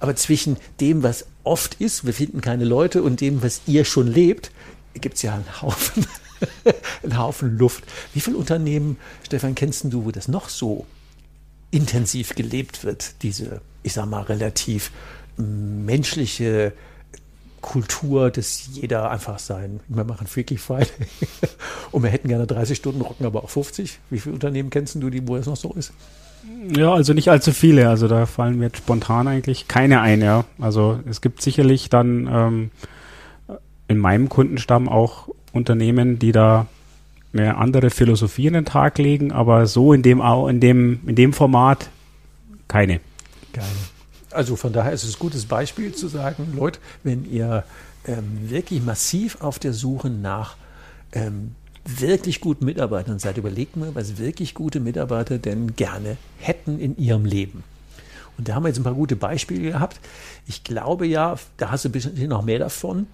[0.00, 4.06] Aber zwischen dem, was oft ist, wir finden keine Leute, und dem, was ihr schon
[4.06, 4.52] lebt,
[4.94, 6.06] gibt es ja einen Haufen,
[7.02, 7.84] einen Haufen Luft.
[8.14, 10.86] Wie viele Unternehmen, Stefan, kennst du, wo das noch so
[11.70, 14.90] intensiv gelebt wird, diese, ich sag mal, relativ
[15.36, 16.72] menschliche
[17.60, 20.86] Kultur, dass jeder einfach sein, wir machen Freaky Friday
[21.90, 23.98] und wir hätten gerne 30 Stunden, rocken aber auch 50.
[24.10, 25.92] Wie viele Unternehmen kennst du, die, wo das noch so ist?
[26.76, 27.88] Ja, also nicht allzu viele.
[27.88, 30.44] Also da fallen mir jetzt spontan eigentlich keine ein, ja.
[30.60, 32.70] Also es gibt sicherlich dann ähm,
[33.88, 36.66] in meinem Kundenstamm auch Unternehmen, die da
[37.32, 41.32] eine andere Philosophie in den Tag legen, aber so in dem, in dem, in dem
[41.32, 41.90] Format
[42.68, 43.00] keine.
[43.52, 43.66] Keine.
[44.30, 47.64] Also von daher ist es ein gutes Beispiel zu sagen, Leute, wenn ihr
[48.06, 50.56] ähm, wirklich massiv auf der Suche nach
[51.12, 56.98] ähm, wirklich guten Mitarbeitern seid, überlegt mal, was wirklich gute Mitarbeiter denn gerne hätten in
[56.98, 57.64] ihrem Leben.
[58.36, 59.98] Und da haben wir jetzt ein paar gute Beispiele gehabt.
[60.46, 63.06] Ich glaube ja, da hast du ein bisschen noch mehr davon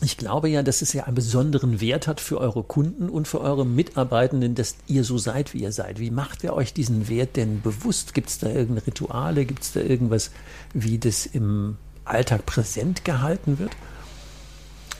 [0.00, 3.40] ich glaube ja, dass es ja einen besonderen Wert hat für eure Kunden und für
[3.40, 5.98] eure Mitarbeitenden, dass ihr so seid, wie ihr seid.
[5.98, 8.14] Wie macht ihr euch diesen Wert denn bewusst?
[8.14, 9.44] Gibt es da irgendeine Rituale?
[9.44, 10.30] Gibt es da irgendwas,
[10.72, 13.72] wie das im Alltag präsent gehalten wird?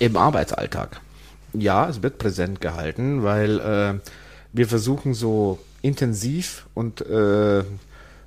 [0.00, 1.00] Im Arbeitsalltag.
[1.52, 4.00] Ja, es wird präsent gehalten, weil äh,
[4.52, 7.62] wir versuchen so intensiv und äh,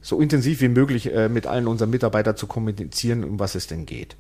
[0.02, 3.86] so intensiv wie möglich äh, mit allen unseren Mitarbeitern zu kommunizieren, um was es denn
[3.86, 4.16] geht.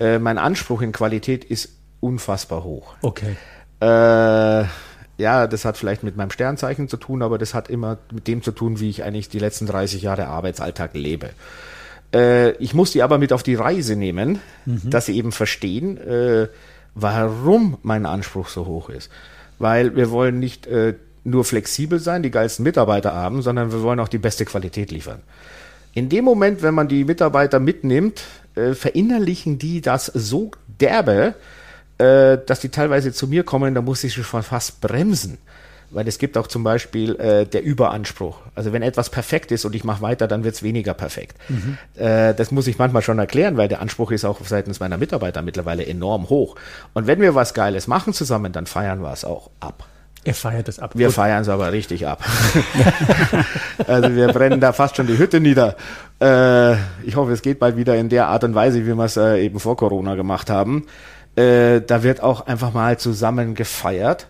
[0.00, 2.94] Äh, mein Anspruch in Qualität ist unfassbar hoch.
[3.00, 3.36] Okay.
[3.80, 4.64] Äh,
[5.18, 8.42] ja, das hat vielleicht mit meinem Sternzeichen zu tun, aber das hat immer mit dem
[8.42, 11.30] zu tun, wie ich eigentlich die letzten 30 Jahre Arbeitsalltag lebe.
[12.12, 14.90] Äh, ich muss die aber mit auf die Reise nehmen, mhm.
[14.90, 16.48] dass sie eben verstehen, äh,
[16.94, 19.10] warum mein Anspruch so hoch ist.
[19.58, 24.00] Weil wir wollen nicht äh, nur flexibel sein, die geilsten Mitarbeiter haben, sondern wir wollen
[24.00, 25.20] auch die beste Qualität liefern.
[25.94, 28.22] In dem Moment, wenn man die Mitarbeiter mitnimmt,
[28.54, 31.34] äh, verinnerlichen die das so derbe,
[32.02, 35.38] äh, dass die teilweise zu mir kommen, da muss ich schon fast bremsen.
[35.90, 38.38] Weil es gibt auch zum Beispiel äh, der Überanspruch.
[38.54, 41.36] Also wenn etwas perfekt ist und ich mache weiter, dann wird es weniger perfekt.
[41.50, 41.76] Mhm.
[41.96, 45.42] Äh, das muss ich manchmal schon erklären, weil der Anspruch ist auch seitens meiner Mitarbeiter
[45.42, 46.56] mittlerweile enorm hoch.
[46.94, 49.86] Und wenn wir was Geiles machen zusammen, dann feiern wir es auch ab.
[50.24, 50.92] Er feiert es ab.
[50.94, 52.24] Wir feiern es aber richtig ab.
[53.86, 55.76] also wir brennen da fast schon die Hütte nieder.
[56.22, 59.18] Äh, ich hoffe, es geht bald wieder in der Art und Weise, wie wir es
[59.18, 60.86] äh, eben vor Corona gemacht haben.
[61.36, 64.28] Äh, da wird auch einfach mal zusammen gefeiert.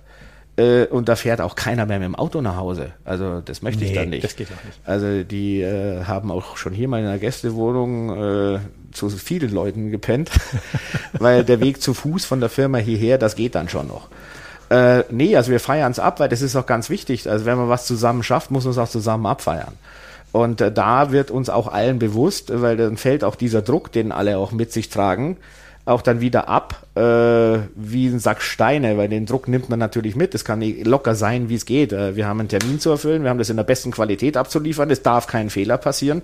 [0.57, 2.93] Äh, und da fährt auch keiner mehr mit dem Auto nach Hause.
[3.05, 4.25] Also das möchte nee, ich dann nicht.
[4.25, 4.79] Das geht auch nicht.
[4.85, 8.59] Also die äh, haben auch schon hier mal in einer Gästewohnung äh,
[8.93, 10.31] zu vielen Leuten gepennt,
[11.15, 14.09] weil der Weg zu Fuß von der Firma hierher, das geht dann schon noch.
[14.69, 17.29] Äh, nee, also wir feiern es ab, weil das ist auch ganz wichtig.
[17.31, 19.73] Also wenn man was zusammen schafft, muss man es auch zusammen abfeiern.
[20.33, 24.13] Und äh, da wird uns auch allen bewusst, weil dann fällt auch dieser Druck, den
[24.13, 25.39] alle auch mit sich tragen,
[25.85, 27.01] auch dann wieder ab äh,
[27.75, 30.35] wie ein Sack Steine, weil den Druck nimmt man natürlich mit.
[30.35, 31.93] Es kann locker sein, wie es geht.
[31.93, 34.91] Äh, wir haben einen Termin zu erfüllen, wir haben das in der besten Qualität abzuliefern,
[34.91, 36.23] es darf kein Fehler passieren.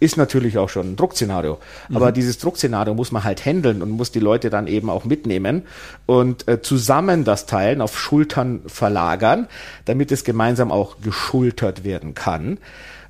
[0.00, 1.58] Ist natürlich auch schon ein Druckszenario.
[1.88, 1.96] Mhm.
[1.96, 5.62] Aber dieses Druckszenario muss man halt handeln und muss die Leute dann eben auch mitnehmen
[6.06, 9.46] und äh, zusammen das Teilen auf Schultern verlagern,
[9.86, 12.58] damit es gemeinsam auch geschultert werden kann.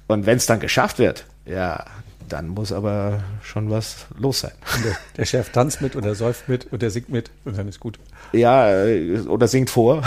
[0.07, 1.85] Und wenn es dann geschafft wird, ja,
[2.32, 4.52] dann muss aber schon was los sein.
[4.84, 7.98] Der, der, Chef tanzt mit oder säuft mit oder singt mit und dann ist gut.
[8.32, 10.02] Ja, äh, oder singt vor.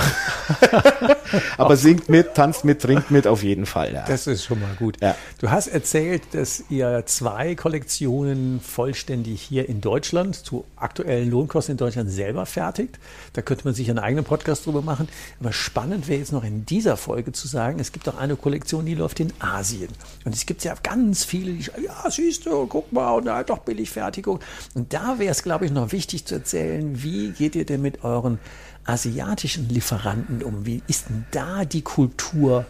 [1.57, 3.93] aber singt mit, tanzt mit, trinkt mit auf jeden Fall.
[3.93, 4.05] Ja.
[4.07, 4.97] Das ist schon mal gut.
[5.01, 5.15] Ja.
[5.39, 11.77] Du hast erzählt, dass ihr zwei Kollektionen vollständig hier in Deutschland zu aktuellen Lohnkosten in
[11.77, 12.99] Deutschland selber fertigt.
[13.33, 15.07] Da könnte man sich einen eigenen Podcast drüber machen.
[15.39, 18.85] Aber spannend wäre jetzt noch in dieser Folge zu sagen, es gibt auch eine Kollektion,
[18.85, 19.89] die läuft in Asien.
[20.25, 23.43] Und es gibt ja ganz viele, die sagen, ja, siehst du, guck mal, und da
[23.43, 24.39] doch Billigfertigung.
[24.75, 28.03] Und da wäre es, glaube ich, noch wichtig zu erzählen, wie geht ihr denn mit
[28.13, 28.39] euren
[28.85, 30.65] asiatischen Lieferanten um?
[30.65, 32.65] Wie ist denn da die Kultur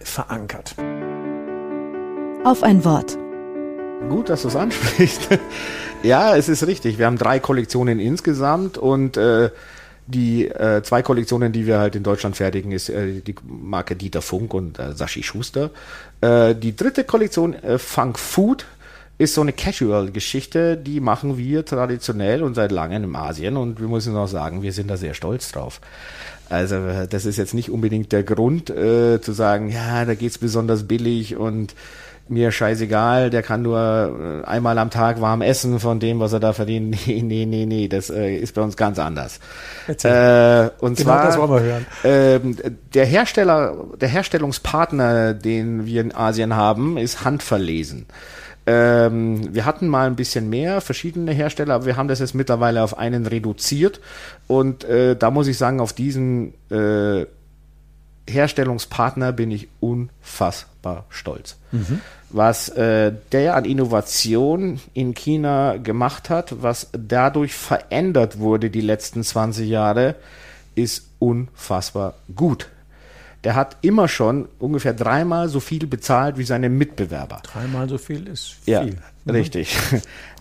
[0.00, 0.74] verankert?
[2.44, 3.16] Auf ein Wort.
[4.08, 5.28] Gut, dass du es ansprichst.
[6.02, 6.98] ja, es ist richtig.
[6.98, 9.50] Wir haben drei Kollektionen insgesamt und äh,
[10.06, 14.22] die äh, zwei Kollektionen, die wir halt in Deutschland fertigen, ist äh, die Marke Dieter
[14.22, 15.70] Funk und äh, Sashi Schuster.
[16.20, 18.66] Äh, die dritte Kollektion, äh, Funk Food,
[19.22, 23.88] ist so eine Casual-Geschichte, die machen wir traditionell und seit langem in Asien und wir
[23.88, 25.80] müssen auch sagen, wir sind da sehr stolz drauf.
[26.48, 26.76] Also
[27.08, 31.36] das ist jetzt nicht unbedingt der Grund äh, zu sagen, ja, da geht's besonders billig
[31.36, 31.74] und
[32.28, 36.40] mir scheißegal, der kann nur äh, einmal am Tag warm essen von dem, was er
[36.40, 36.96] da verdient.
[37.06, 39.38] Nee, nee, nee, nee, das äh, ist bei uns ganz anders.
[39.86, 41.86] Äh, und genau zwar, das wollen wir hören.
[42.02, 48.06] Äh, der Hersteller, der Herstellungspartner, den wir in Asien haben, ist handverlesen.
[48.66, 52.82] Ähm, wir hatten mal ein bisschen mehr verschiedene Hersteller, aber wir haben das jetzt mittlerweile
[52.82, 54.00] auf einen reduziert.
[54.46, 57.26] Und äh, da muss ich sagen, auf diesen äh,
[58.28, 61.56] Herstellungspartner bin ich unfassbar stolz.
[61.72, 62.00] Mhm.
[62.30, 69.22] Was äh, der an Innovation in China gemacht hat, was dadurch verändert wurde die letzten
[69.22, 70.14] 20 Jahre,
[70.74, 72.68] ist unfassbar gut.
[73.44, 77.40] Der hat immer schon ungefähr dreimal so viel bezahlt wie seine Mitbewerber.
[77.42, 78.74] Dreimal so viel ist viel.
[78.74, 79.30] Ja, mhm.
[79.30, 79.76] richtig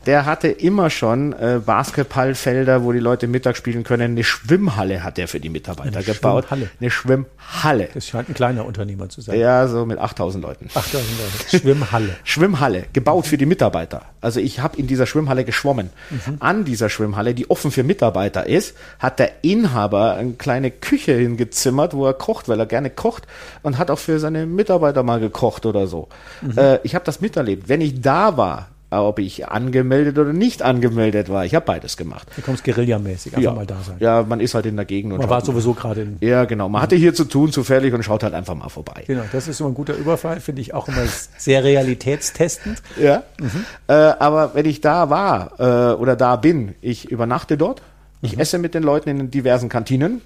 [0.06, 4.12] der hatte immer schon äh, Basketballfelder, wo die Leute Mittag spielen können.
[4.12, 6.46] Eine Schwimmhalle hat er für die Mitarbeiter Eine gebaut.
[6.48, 6.70] Schwimmhalle.
[6.80, 7.90] Eine Schwimmhalle.
[7.94, 9.40] Das scheint ein kleiner Unternehmer zu sein.
[9.40, 10.70] Ja, so mit 8000 Leuten.
[10.74, 11.58] 8000 Leute.
[11.60, 12.10] Schwimmhalle.
[12.24, 14.02] Schwimmhalle, gebaut für die Mitarbeiter.
[14.22, 15.92] Also ich habe in dieser Schwimmhalle geschwommen.
[16.10, 16.38] Mhm.
[16.40, 21.94] An dieser Schwimmhalle, die offen für Mitarbeiter ist, hat der Inhaber eine kleine Küche hingezimmert,
[21.94, 23.28] wo er kocht, weil er gerne kocht
[23.62, 26.10] und hat auch für seine Mitarbeiter mal gekocht oder so.
[26.42, 26.58] Mhm.
[26.58, 27.70] Äh, ich habe das miterlebt.
[27.70, 31.46] Wenn ich da war, ob ich angemeldet oder nicht angemeldet war.
[31.46, 32.28] Ich habe beides gemacht.
[32.36, 33.54] Du kommst guerillamäßig, einfach ja.
[33.54, 33.96] mal da sein.
[34.00, 35.14] Ja, man ist halt in der Gegend.
[35.14, 36.18] Und man war sowieso gerade in.
[36.20, 36.68] Ja, genau.
[36.68, 39.04] Man hatte hier zu tun, zufällig und schaut halt einfach mal vorbei.
[39.08, 41.04] Genau, das ist immer ein guter Überfall, finde ich auch immer
[41.38, 42.82] sehr realitätstestend.
[43.02, 43.24] Ja.
[43.40, 43.66] Mhm.
[43.88, 47.82] Äh, aber wenn ich da war äh, oder da bin, ich übernachte dort.
[48.22, 48.42] Ich mhm.
[48.42, 50.22] esse mit den Leuten in den diversen Kantinen.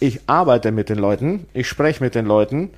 [0.00, 1.46] Ich arbeite mit den Leuten.
[1.54, 2.70] Ich spreche mit den Leuten.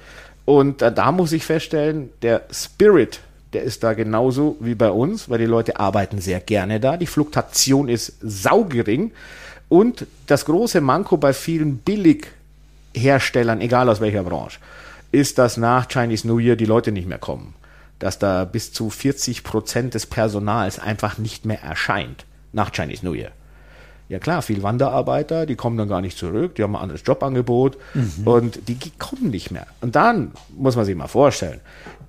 [0.45, 3.21] Und äh, da muss ich feststellen, der Spirit
[3.53, 6.97] der ist da genauso wie bei uns, weil die Leute arbeiten sehr gerne da.
[6.97, 9.13] Die Fluktuation ist saugering.
[9.69, 14.59] Und das große Manko bei vielen Billigherstellern, egal aus welcher Branche,
[15.13, 17.55] ist, dass nach Chinese New Year die Leute nicht mehr kommen.
[17.99, 23.15] Dass da bis zu 40 Prozent des Personals einfach nicht mehr erscheint nach Chinese New
[23.15, 23.33] Year.
[24.11, 27.79] Ja klar, viel Wanderarbeiter, die kommen dann gar nicht zurück, die haben ein anderes Jobangebot
[27.95, 28.27] mhm.
[28.27, 29.69] und die kommen nicht mehr.
[29.83, 31.61] Und dann muss man sich mal vorstellen,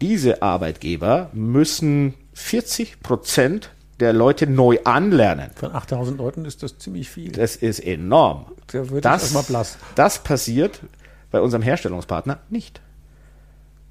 [0.01, 5.51] diese Arbeitgeber müssen 40 Prozent der Leute neu anlernen.
[5.53, 7.33] Von 8000 Leuten ist das ziemlich viel.
[7.33, 8.47] Das ist enorm.
[8.71, 9.77] Da wird das, mal blass.
[9.93, 10.79] das passiert
[11.29, 12.81] bei unserem Herstellungspartner nicht.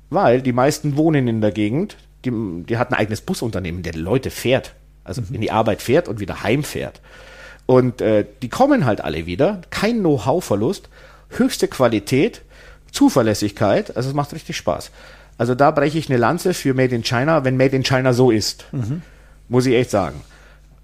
[0.09, 2.33] Weil die meisten wohnen in der Gegend, die,
[2.65, 5.37] die hat ein eigenes Busunternehmen, der Leute fährt, also mhm.
[5.37, 7.01] in die Arbeit fährt und wieder heimfährt.
[7.67, 10.89] Und äh, die kommen halt alle wieder, kein Know-how-Verlust,
[11.31, 12.43] höchste Qualität,
[12.91, 14.91] Zuverlässigkeit, also es macht richtig Spaß.
[15.39, 18.31] Also da breche ich eine Lanze für Made in China, wenn Made in China so
[18.31, 18.67] ist.
[18.73, 19.03] Mhm.
[19.49, 20.21] Muss ich echt sagen.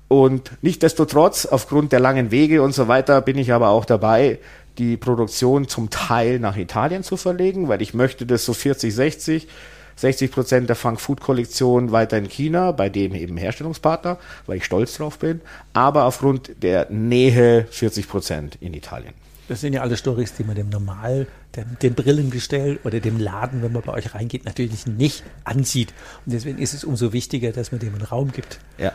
[0.09, 4.39] Und nichtdestotrotz, aufgrund der langen Wege und so weiter, bin ich aber auch dabei,
[4.79, 9.49] die Produktion zum Teil nach Italien zu verlegen, weil ich möchte das so 40, 60,
[9.97, 14.65] 60 Prozent der Funk Food Kollektion weiter in China, bei dem eben Herstellungspartner, weil ich
[14.65, 15.41] stolz drauf bin,
[15.73, 19.15] aber aufgrund der Nähe 40 Prozent in Italien.
[19.49, 23.63] Das sind ja alle Stories, die man dem Normal, dem, dem Brillengestell oder dem Laden,
[23.63, 25.95] wenn man bei euch reingeht, natürlich nicht ansieht.
[26.25, 28.59] Und deswegen ist es umso wichtiger, dass man dem einen Raum gibt.
[28.79, 28.93] Ja.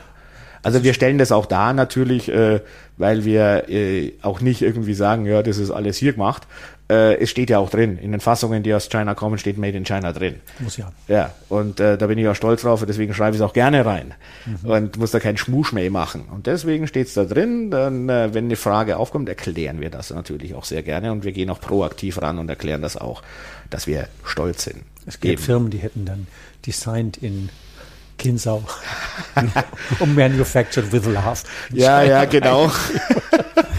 [0.64, 2.62] Also wir stellen das auch da natürlich, äh,
[2.98, 6.44] weil wir äh, auch nicht irgendwie sagen, ja, das ist alles hier gemacht.
[6.92, 9.78] Äh, es steht ja auch drin, in den Fassungen, die aus China kommen, steht Made
[9.78, 10.42] in China drin.
[10.60, 10.92] Muss ja.
[11.08, 13.86] Ja, und äh, da bin ich auch stolz drauf, deswegen schreibe ich es auch gerne
[13.86, 14.14] rein.
[14.46, 14.70] Mhm.
[14.70, 16.26] Und muss da keinen Schmuschmäh machen.
[16.30, 20.10] Und deswegen steht es da drin, dann, äh, wenn eine Frage aufkommt, erklären wir das
[20.10, 23.22] natürlich auch sehr gerne und wir gehen auch proaktiv ran und erklären das auch,
[23.70, 24.82] dass wir stolz sind.
[25.06, 25.42] Es gibt Eben.
[25.42, 26.28] Firmen, die hätten dann
[26.66, 27.48] designed in
[28.18, 28.66] Kinsau.
[30.00, 31.40] um Manufactured with Love.
[31.72, 32.70] Ja, ja, genau.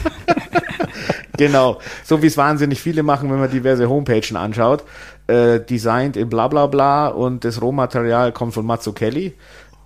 [1.46, 1.78] genau.
[2.04, 4.84] So wie es wahnsinnig viele machen, wenn man diverse Homepagen anschaut.
[5.26, 9.34] Äh, designed in bla bla bla und das Rohmaterial kommt von Mazzucchelli.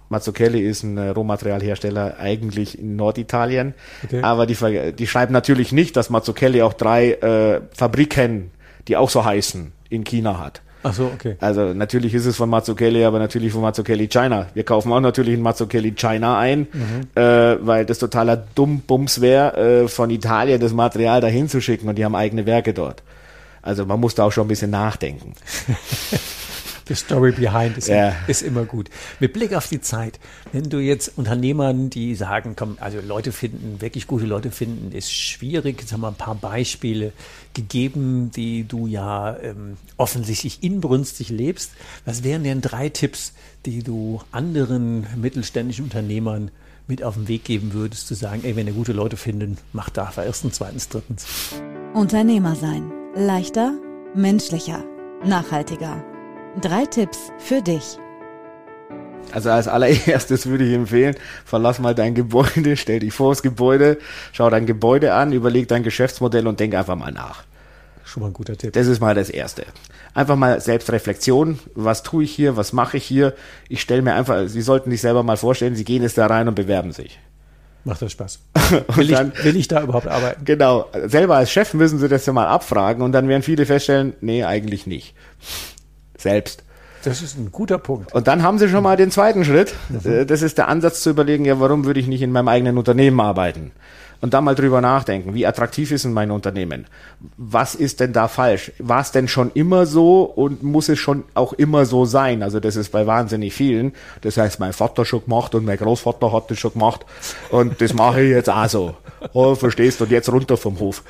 [0.08, 3.74] Mazzucchelli ist ein äh, Rohmaterialhersteller eigentlich in Norditalien.
[4.04, 4.22] Okay.
[4.22, 8.50] Aber die, die schreiben natürlich nicht, dass Mazzucchelli auch drei äh, Fabriken,
[8.88, 10.62] die auch so heißen, in China hat.
[10.86, 11.34] Ach so, okay.
[11.40, 14.46] Also natürlich ist es von Mazzucchelli, aber natürlich von Mazzucchelli China.
[14.54, 17.20] Wir kaufen auch natürlich in Mazzucchelli China ein, mhm.
[17.20, 21.96] äh, weil das totaler Dummbums wäre, äh, von Italien das Material dahin zu schicken und
[21.96, 23.02] die haben eigene Werke dort.
[23.62, 25.34] Also man muss da auch schon ein bisschen nachdenken.
[26.88, 28.14] The story behind ist, ja.
[28.28, 28.90] ist immer gut.
[29.18, 30.20] Mit Blick auf die Zeit,
[30.52, 35.12] wenn du jetzt Unternehmern, die sagen, komm, also Leute finden, wirklich gute Leute finden, ist
[35.12, 35.80] schwierig.
[35.80, 37.12] Jetzt haben wir ein paar Beispiele
[37.54, 41.72] gegeben, die du ja ähm, offensichtlich inbrünstig lebst.
[42.04, 43.32] Was wären denn drei Tipps,
[43.64, 46.52] die du anderen mittelständischen Unternehmern
[46.86, 49.96] mit auf den Weg geben würdest, zu sagen, ey, wenn ihr gute Leute finden, macht
[49.96, 51.26] da erstens, zweitens, drittens.
[51.94, 52.92] Unternehmer sein.
[53.16, 53.74] Leichter,
[54.14, 54.84] menschlicher,
[55.24, 56.15] nachhaltiger.
[56.62, 57.98] Drei Tipps für dich.
[59.30, 63.98] Also als allererstes würde ich empfehlen, verlass mal dein Gebäude, stell dich vor das Gebäude,
[64.32, 67.44] schau dein Gebäude an, überleg dein Geschäftsmodell und denk einfach mal nach.
[68.04, 68.72] Schon mal ein guter Tipp.
[68.72, 69.66] Das ist mal das Erste.
[70.14, 71.58] Einfach mal Selbstreflexion.
[71.74, 72.56] Was tue ich hier?
[72.56, 73.34] Was mache ich hier?
[73.68, 76.48] Ich stelle mir einfach, Sie sollten sich selber mal vorstellen, Sie gehen jetzt da rein
[76.48, 77.18] und bewerben sich.
[77.84, 78.38] Macht das Spaß?
[78.94, 80.44] Will, dann, ich, will ich da überhaupt arbeiten?
[80.46, 80.86] Genau.
[81.04, 84.42] Selber als Chef müssen sie das ja mal abfragen und dann werden viele feststellen, nee,
[84.42, 85.14] eigentlich nicht.
[86.18, 86.62] Selbst.
[87.04, 88.12] Das ist ein guter Punkt.
[88.14, 89.74] Und dann haben sie schon mal den zweiten Schritt.
[89.88, 90.26] Mhm.
[90.26, 93.20] Das ist der Ansatz zu überlegen, ja, warum würde ich nicht in meinem eigenen Unternehmen
[93.20, 93.70] arbeiten?
[94.20, 96.86] und da mal drüber nachdenken, wie attraktiv ist denn mein Unternehmen?
[97.36, 98.72] Was ist denn da falsch?
[98.78, 102.42] War es denn schon immer so und muss es schon auch immer so sein?
[102.42, 103.92] Also das ist bei wahnsinnig vielen.
[104.22, 107.04] Das heißt, mein Vater schon gemacht und mein Großvater hat das schon gemacht
[107.50, 108.94] und das mache ich jetzt auch so.
[109.32, 110.04] Oh, verstehst du?
[110.04, 111.02] Und jetzt runter vom Hof.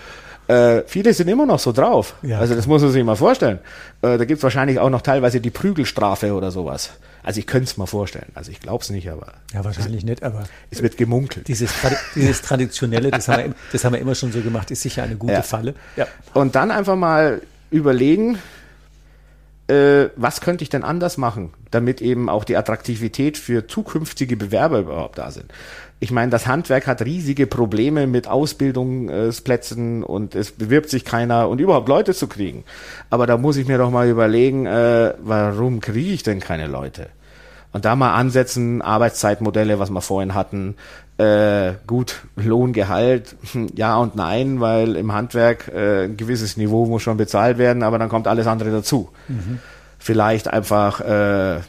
[0.49, 2.15] Äh, viele sind immer noch so drauf.
[2.23, 3.59] Ja, also das muss man sich mal vorstellen.
[4.03, 6.91] Äh, da gibt's wahrscheinlich auch noch teilweise die Prügelstrafe oder sowas.
[7.23, 8.31] Also ich könnte es mal vorstellen.
[8.35, 9.33] Also ich glaube es nicht, aber.
[9.53, 10.45] Ja, wahrscheinlich nicht, aber.
[10.71, 11.49] Es wird gemunkelt.
[11.49, 11.73] Dieses,
[12.15, 15.17] dieses Traditionelle, das haben, wir, das haben wir immer schon so gemacht, ist sicher eine
[15.17, 15.43] gute ja.
[15.43, 15.75] Falle.
[15.97, 16.07] Ja.
[16.35, 17.43] Und dann einfach mal
[17.73, 18.39] überlegen,
[19.69, 24.81] äh, was könnte ich denn anders machen, damit eben auch die Attraktivität für zukünftige Bewerber
[24.81, 25.53] überhaupt da sind.
[25.99, 31.59] Ich meine, das Handwerk hat riesige Probleme mit Ausbildungsplätzen und es bewirbt sich keiner und
[31.59, 32.65] überhaupt Leute zu kriegen.
[33.09, 37.09] Aber da muss ich mir doch mal überlegen, äh, warum kriege ich denn keine Leute?
[37.77, 40.77] Und da mal ansetzen, Arbeitszeitmodelle, was wir vorhin hatten,
[41.19, 43.37] äh, gut, Lohngehalt,
[43.75, 47.99] ja und nein, weil im Handwerk äh, ein gewisses Niveau muss schon bezahlt werden, aber
[47.99, 49.11] dann kommt alles andere dazu.
[49.29, 49.59] Mhm.
[49.99, 51.61] Vielleicht einfach äh,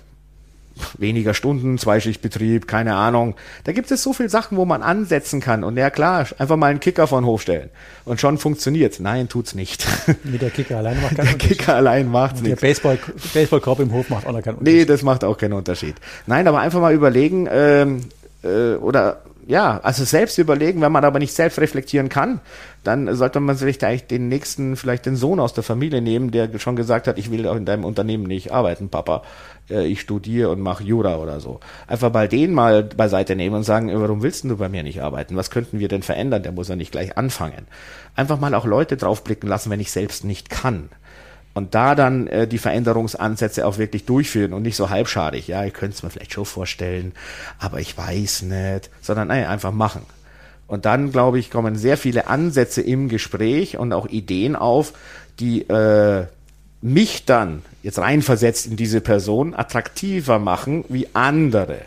[0.98, 3.36] weniger Stunden, Zweischichtbetrieb, keine Ahnung.
[3.64, 5.64] Da gibt es so viele Sachen, wo man ansetzen kann.
[5.64, 7.70] Und ja klar, einfach mal einen Kicker von Hof stellen.
[8.06, 9.88] Und schon funktioniert Nein, tut's nicht.
[10.24, 11.42] Mit der Kicker allein macht keinen Unterschied.
[11.42, 12.62] Der Kicker allein macht's nicht.
[12.62, 13.00] Der Baseball,
[13.34, 14.80] Baseballkorb im Hof macht auch noch keinen Unterschied.
[14.80, 15.96] Nee, das macht auch keinen Unterschied.
[16.26, 18.02] Nein, aber einfach mal überlegen, ähm,
[18.44, 22.42] äh, oder ja, also selbst überlegen, wenn man aber nicht selbst reflektieren kann,
[22.84, 26.60] dann sollte man sich eigentlich den nächsten, vielleicht den Sohn aus der Familie nehmen, der
[26.60, 29.24] schon gesagt hat, ich will auch in deinem Unternehmen nicht arbeiten, Papa.
[29.70, 31.62] Äh, ich studiere und mache Jura oder so.
[31.88, 35.38] Einfach mal den mal beiseite nehmen und sagen, warum willst du bei mir nicht arbeiten?
[35.38, 36.44] Was könnten wir denn verändern?
[36.44, 37.68] Der muss ja nicht gleich anfangen.
[38.16, 40.90] Einfach mal auch Leute draufblicken lassen, wenn ich selbst nicht kann
[41.58, 45.48] und da dann äh, die Veränderungsansätze auch wirklich durchführen und nicht so halbschadig.
[45.48, 47.14] Ja, ich könnte es mir vielleicht schon vorstellen,
[47.58, 50.04] aber ich weiß nicht, sondern nein, einfach machen.
[50.68, 54.94] Und dann, glaube ich, kommen sehr viele Ansätze im Gespräch und auch Ideen auf,
[55.40, 56.28] die äh,
[56.82, 61.80] mich dann jetzt reinversetzt in diese Person attraktiver machen wie andere.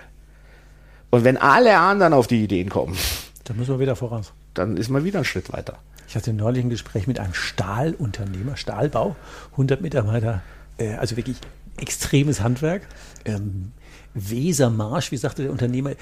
[1.11, 2.97] Und wenn alle anderen auf die Ideen kommen,
[3.45, 4.33] dann müssen wir wieder voraus.
[4.53, 5.79] Dann ist man wieder einen Schritt weiter.
[6.11, 9.15] Ich hatte neulich ein Gespräch mit einem Stahlunternehmer, Stahlbau,
[9.53, 10.43] 100 Mitarbeiter,
[10.77, 11.37] äh, also wirklich
[11.77, 12.83] extremes Handwerk.
[13.25, 13.71] Ähm,
[14.15, 15.93] Wesermarsch, wie sagte der Unternehmer,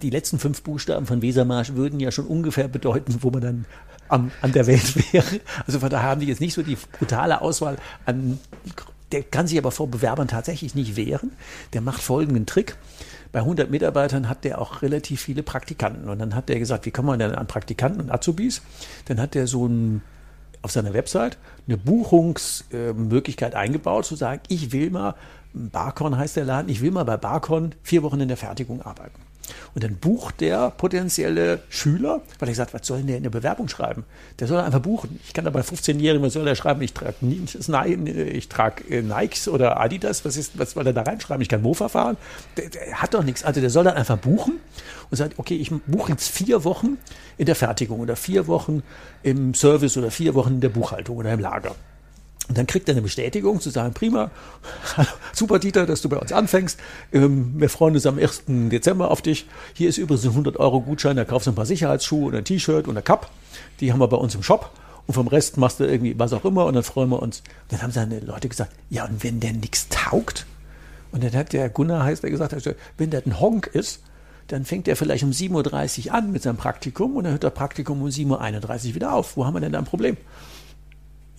[0.00, 3.64] die letzten fünf Buchstaben von Wesermarsch würden ja schon ungefähr bedeuten, wo man dann
[4.08, 5.40] am, an der Welt wäre.
[5.66, 8.38] Also von daher haben die jetzt nicht so die brutale Auswahl an,
[9.12, 11.32] der kann sich aber vor Bewerbern tatsächlich nicht wehren.
[11.74, 12.76] Der macht folgenden Trick
[13.32, 16.08] bei 100 Mitarbeitern hat der auch relativ viele Praktikanten.
[16.08, 18.62] Und dann hat der gesagt, wie kommen wir denn an Praktikanten und Azubis?
[19.06, 20.02] Dann hat der so ein,
[20.62, 25.14] auf seiner Website eine Buchungsmöglichkeit eingebaut, zu sagen, ich will mal,
[25.52, 29.20] Barcon heißt der Laden, ich will mal bei Barcon vier Wochen in der Fertigung arbeiten.
[29.74, 33.30] Und dann bucht der potenzielle Schüler, weil er sagt, was soll denn der in der
[33.30, 34.04] Bewerbung schreiben?
[34.38, 35.20] Der soll einfach buchen.
[35.26, 36.82] Ich kann da bei 15-Jährigen, was soll der schreiben?
[36.82, 41.42] Ich trage ich trage äh, Nikes oder Adidas, was, ist, was soll der da reinschreiben?
[41.42, 42.16] Ich kann Mofa fahren.
[42.56, 43.44] Der, der hat doch nichts.
[43.44, 44.60] Also der soll dann einfach buchen
[45.10, 46.98] und sagt, okay, ich buche jetzt vier Wochen
[47.38, 48.82] in der Fertigung oder vier Wochen
[49.22, 51.74] im Service oder vier Wochen in der Buchhaltung oder im Lager.
[52.50, 54.32] Und dann kriegt er eine Bestätigung zu sagen, prima,
[55.32, 56.80] super Dieter, dass du bei uns anfängst.
[57.12, 58.42] Ähm, wir freuen uns am 1.
[58.72, 59.46] Dezember auf dich.
[59.72, 62.44] Hier ist übrigens ein 100 Euro Gutschein, da kaufst du ein paar Sicherheitsschuhe und ein
[62.44, 63.30] T-Shirt und ein Cup.
[63.78, 64.72] Die haben wir bei uns im Shop.
[65.06, 67.38] Und vom Rest machst du irgendwie was auch immer und dann freuen wir uns.
[67.38, 70.44] Und dann haben seine Leute gesagt, ja, und wenn der nichts taugt?
[71.12, 74.00] Und dann hat der Gunnar heißt, der gesagt, also, wenn der ein Honk ist,
[74.48, 77.54] dann fängt er vielleicht um 7.30 Uhr an mit seinem Praktikum und dann hört das
[77.54, 79.36] Praktikum um 7.31 Uhr wieder auf.
[79.36, 80.16] Wo haben wir denn da ein Problem?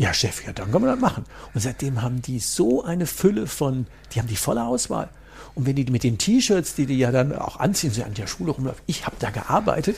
[0.02, 1.26] Ja, Chef, ja, dann können wir das machen.
[1.54, 5.10] Und seitdem haben die so eine Fülle von, die haben die volle Auswahl.
[5.54, 8.26] Und wenn die mit den T-Shirts, die die ja dann auch anziehen, so an der
[8.26, 9.98] Schule rumläuft, ich habe da gearbeitet.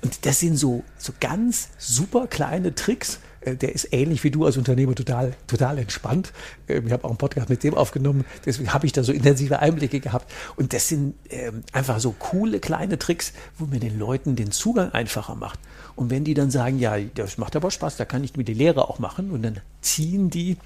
[0.00, 3.18] Und das sind so, so ganz super kleine Tricks.
[3.46, 6.32] Äh, der ist ähnlich wie du als Unternehmer total, total entspannt.
[6.68, 9.60] Ähm, ich habe auch einen Podcast mit dem aufgenommen, deswegen habe ich da so intensive
[9.60, 10.30] Einblicke gehabt.
[10.56, 14.92] Und das sind ähm, einfach so coole kleine Tricks, wo mir den Leuten den Zugang
[14.92, 15.58] einfacher macht.
[15.94, 18.54] Und wenn die dann sagen, ja, das macht aber Spaß, da kann ich mit die
[18.54, 20.56] Lehre auch machen und dann ziehen die.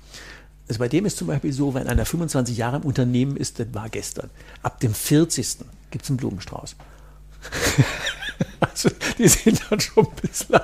[0.68, 3.66] Also bei dem ist zum Beispiel so, wenn einer 25 Jahre im Unternehmen ist, das
[3.72, 4.30] war gestern.
[4.62, 5.58] Ab dem 40.
[5.90, 6.76] gibt es einen Blumenstrauß.
[8.60, 10.60] also die sind dann schon ein bisschen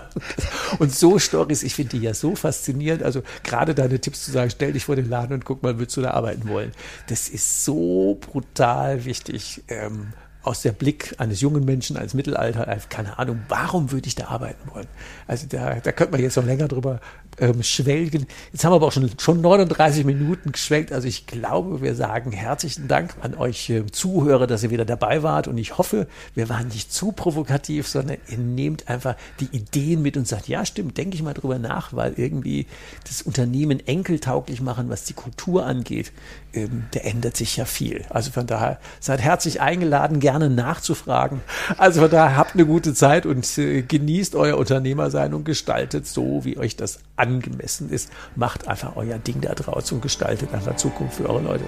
[0.79, 3.03] Und so Stories, ich finde die ja so faszinierend.
[3.03, 5.97] Also gerade deine Tipps zu sagen, stell dich vor den Laden und guck mal, würdest
[5.97, 6.73] du da arbeiten wollen.
[7.09, 9.63] Das ist so brutal wichtig.
[9.69, 10.13] Ähm,
[10.47, 14.71] aus der Blick eines jungen Menschen, eines Mittelalter, keine Ahnung, warum würde ich da arbeiten
[14.73, 14.87] wollen?
[15.27, 17.01] Also da, da könnte man jetzt noch länger drüber
[17.39, 18.27] ähm, schwelgen.
[18.53, 20.93] Jetzt haben wir aber auch schon, schon 39 Minuten geschwelgt.
[20.93, 25.23] Also ich glaube, wir sagen herzlichen Dank an euch äh, Zuhörer, dass ihr wieder dabei
[25.23, 25.49] wart.
[25.49, 30.17] Und ich hoffe, wir waren nicht zu provokativ, sondern ihr nehmt einfach die Ideen mit
[30.17, 32.67] und sagt, ja stimmt, denke ich mal drüber nach, weil irgendwie
[33.07, 36.13] das Unternehmen enkeltauglich machen, was die Kultur angeht,
[36.53, 38.05] ähm, der ändert sich ja viel.
[38.11, 41.41] Also von daher seid herzlich eingeladen, gerne nachzufragen.
[41.77, 46.45] Also von daher habt eine gute Zeit und äh, genießt euer Unternehmersein und gestaltet so,
[46.45, 48.11] wie euch das angemessen ist.
[48.35, 51.65] Macht einfach euer Ding da draußen und gestaltet einfach Zukunft für eure Leute.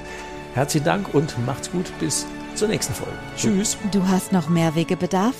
[0.54, 1.86] Herzlichen Dank und macht's gut.
[2.00, 3.12] Bis zur nächsten Folge.
[3.36, 3.76] Tschüss.
[3.92, 5.34] Du hast noch mehr Wegebedarf?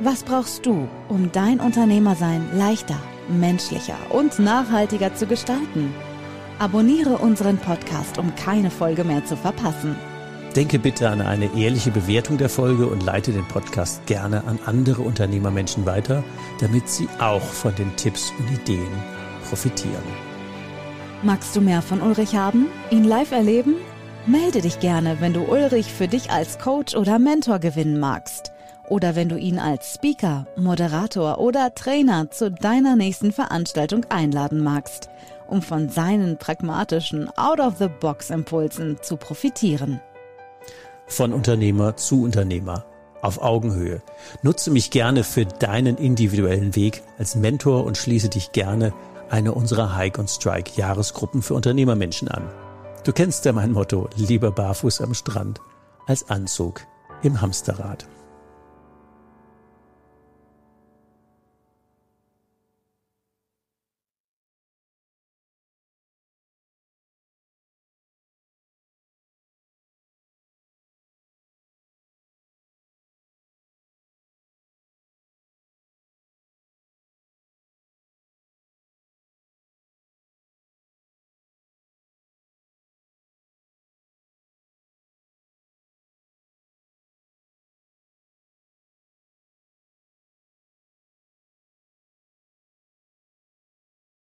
[0.00, 2.96] Was brauchst du, um dein Unternehmersein leichter,
[3.28, 5.94] menschlicher und nachhaltiger zu gestalten?
[6.58, 9.96] Abonniere unseren Podcast, um keine Folge mehr zu verpassen.
[10.56, 15.02] Denke bitte an eine ehrliche Bewertung der Folge und leite den Podcast gerne an andere
[15.02, 16.22] Unternehmermenschen weiter,
[16.60, 20.02] damit sie auch von den Tipps und Ideen profitieren.
[21.22, 22.66] Magst du mehr von Ulrich haben?
[22.90, 23.76] Ihn live erleben?
[24.26, 28.52] Melde dich gerne, wenn du Ulrich für dich als Coach oder Mentor gewinnen magst.
[28.88, 35.08] Oder wenn du ihn als Speaker, Moderator oder Trainer zu deiner nächsten Veranstaltung einladen magst
[35.52, 40.00] um von seinen pragmatischen Out-of-the-Box-Impulsen zu profitieren.
[41.06, 42.86] Von Unternehmer zu Unternehmer
[43.20, 44.02] auf Augenhöhe.
[44.42, 48.94] Nutze mich gerne für deinen individuellen Weg als Mentor und schließe dich gerne
[49.32, 52.48] eine unserer Hike und Strike Jahresgruppen für Unternehmermenschen an.
[53.04, 55.60] Du kennst ja mein Motto, lieber barfuß am Strand
[56.06, 56.82] als Anzug
[57.22, 58.06] im Hamsterrad.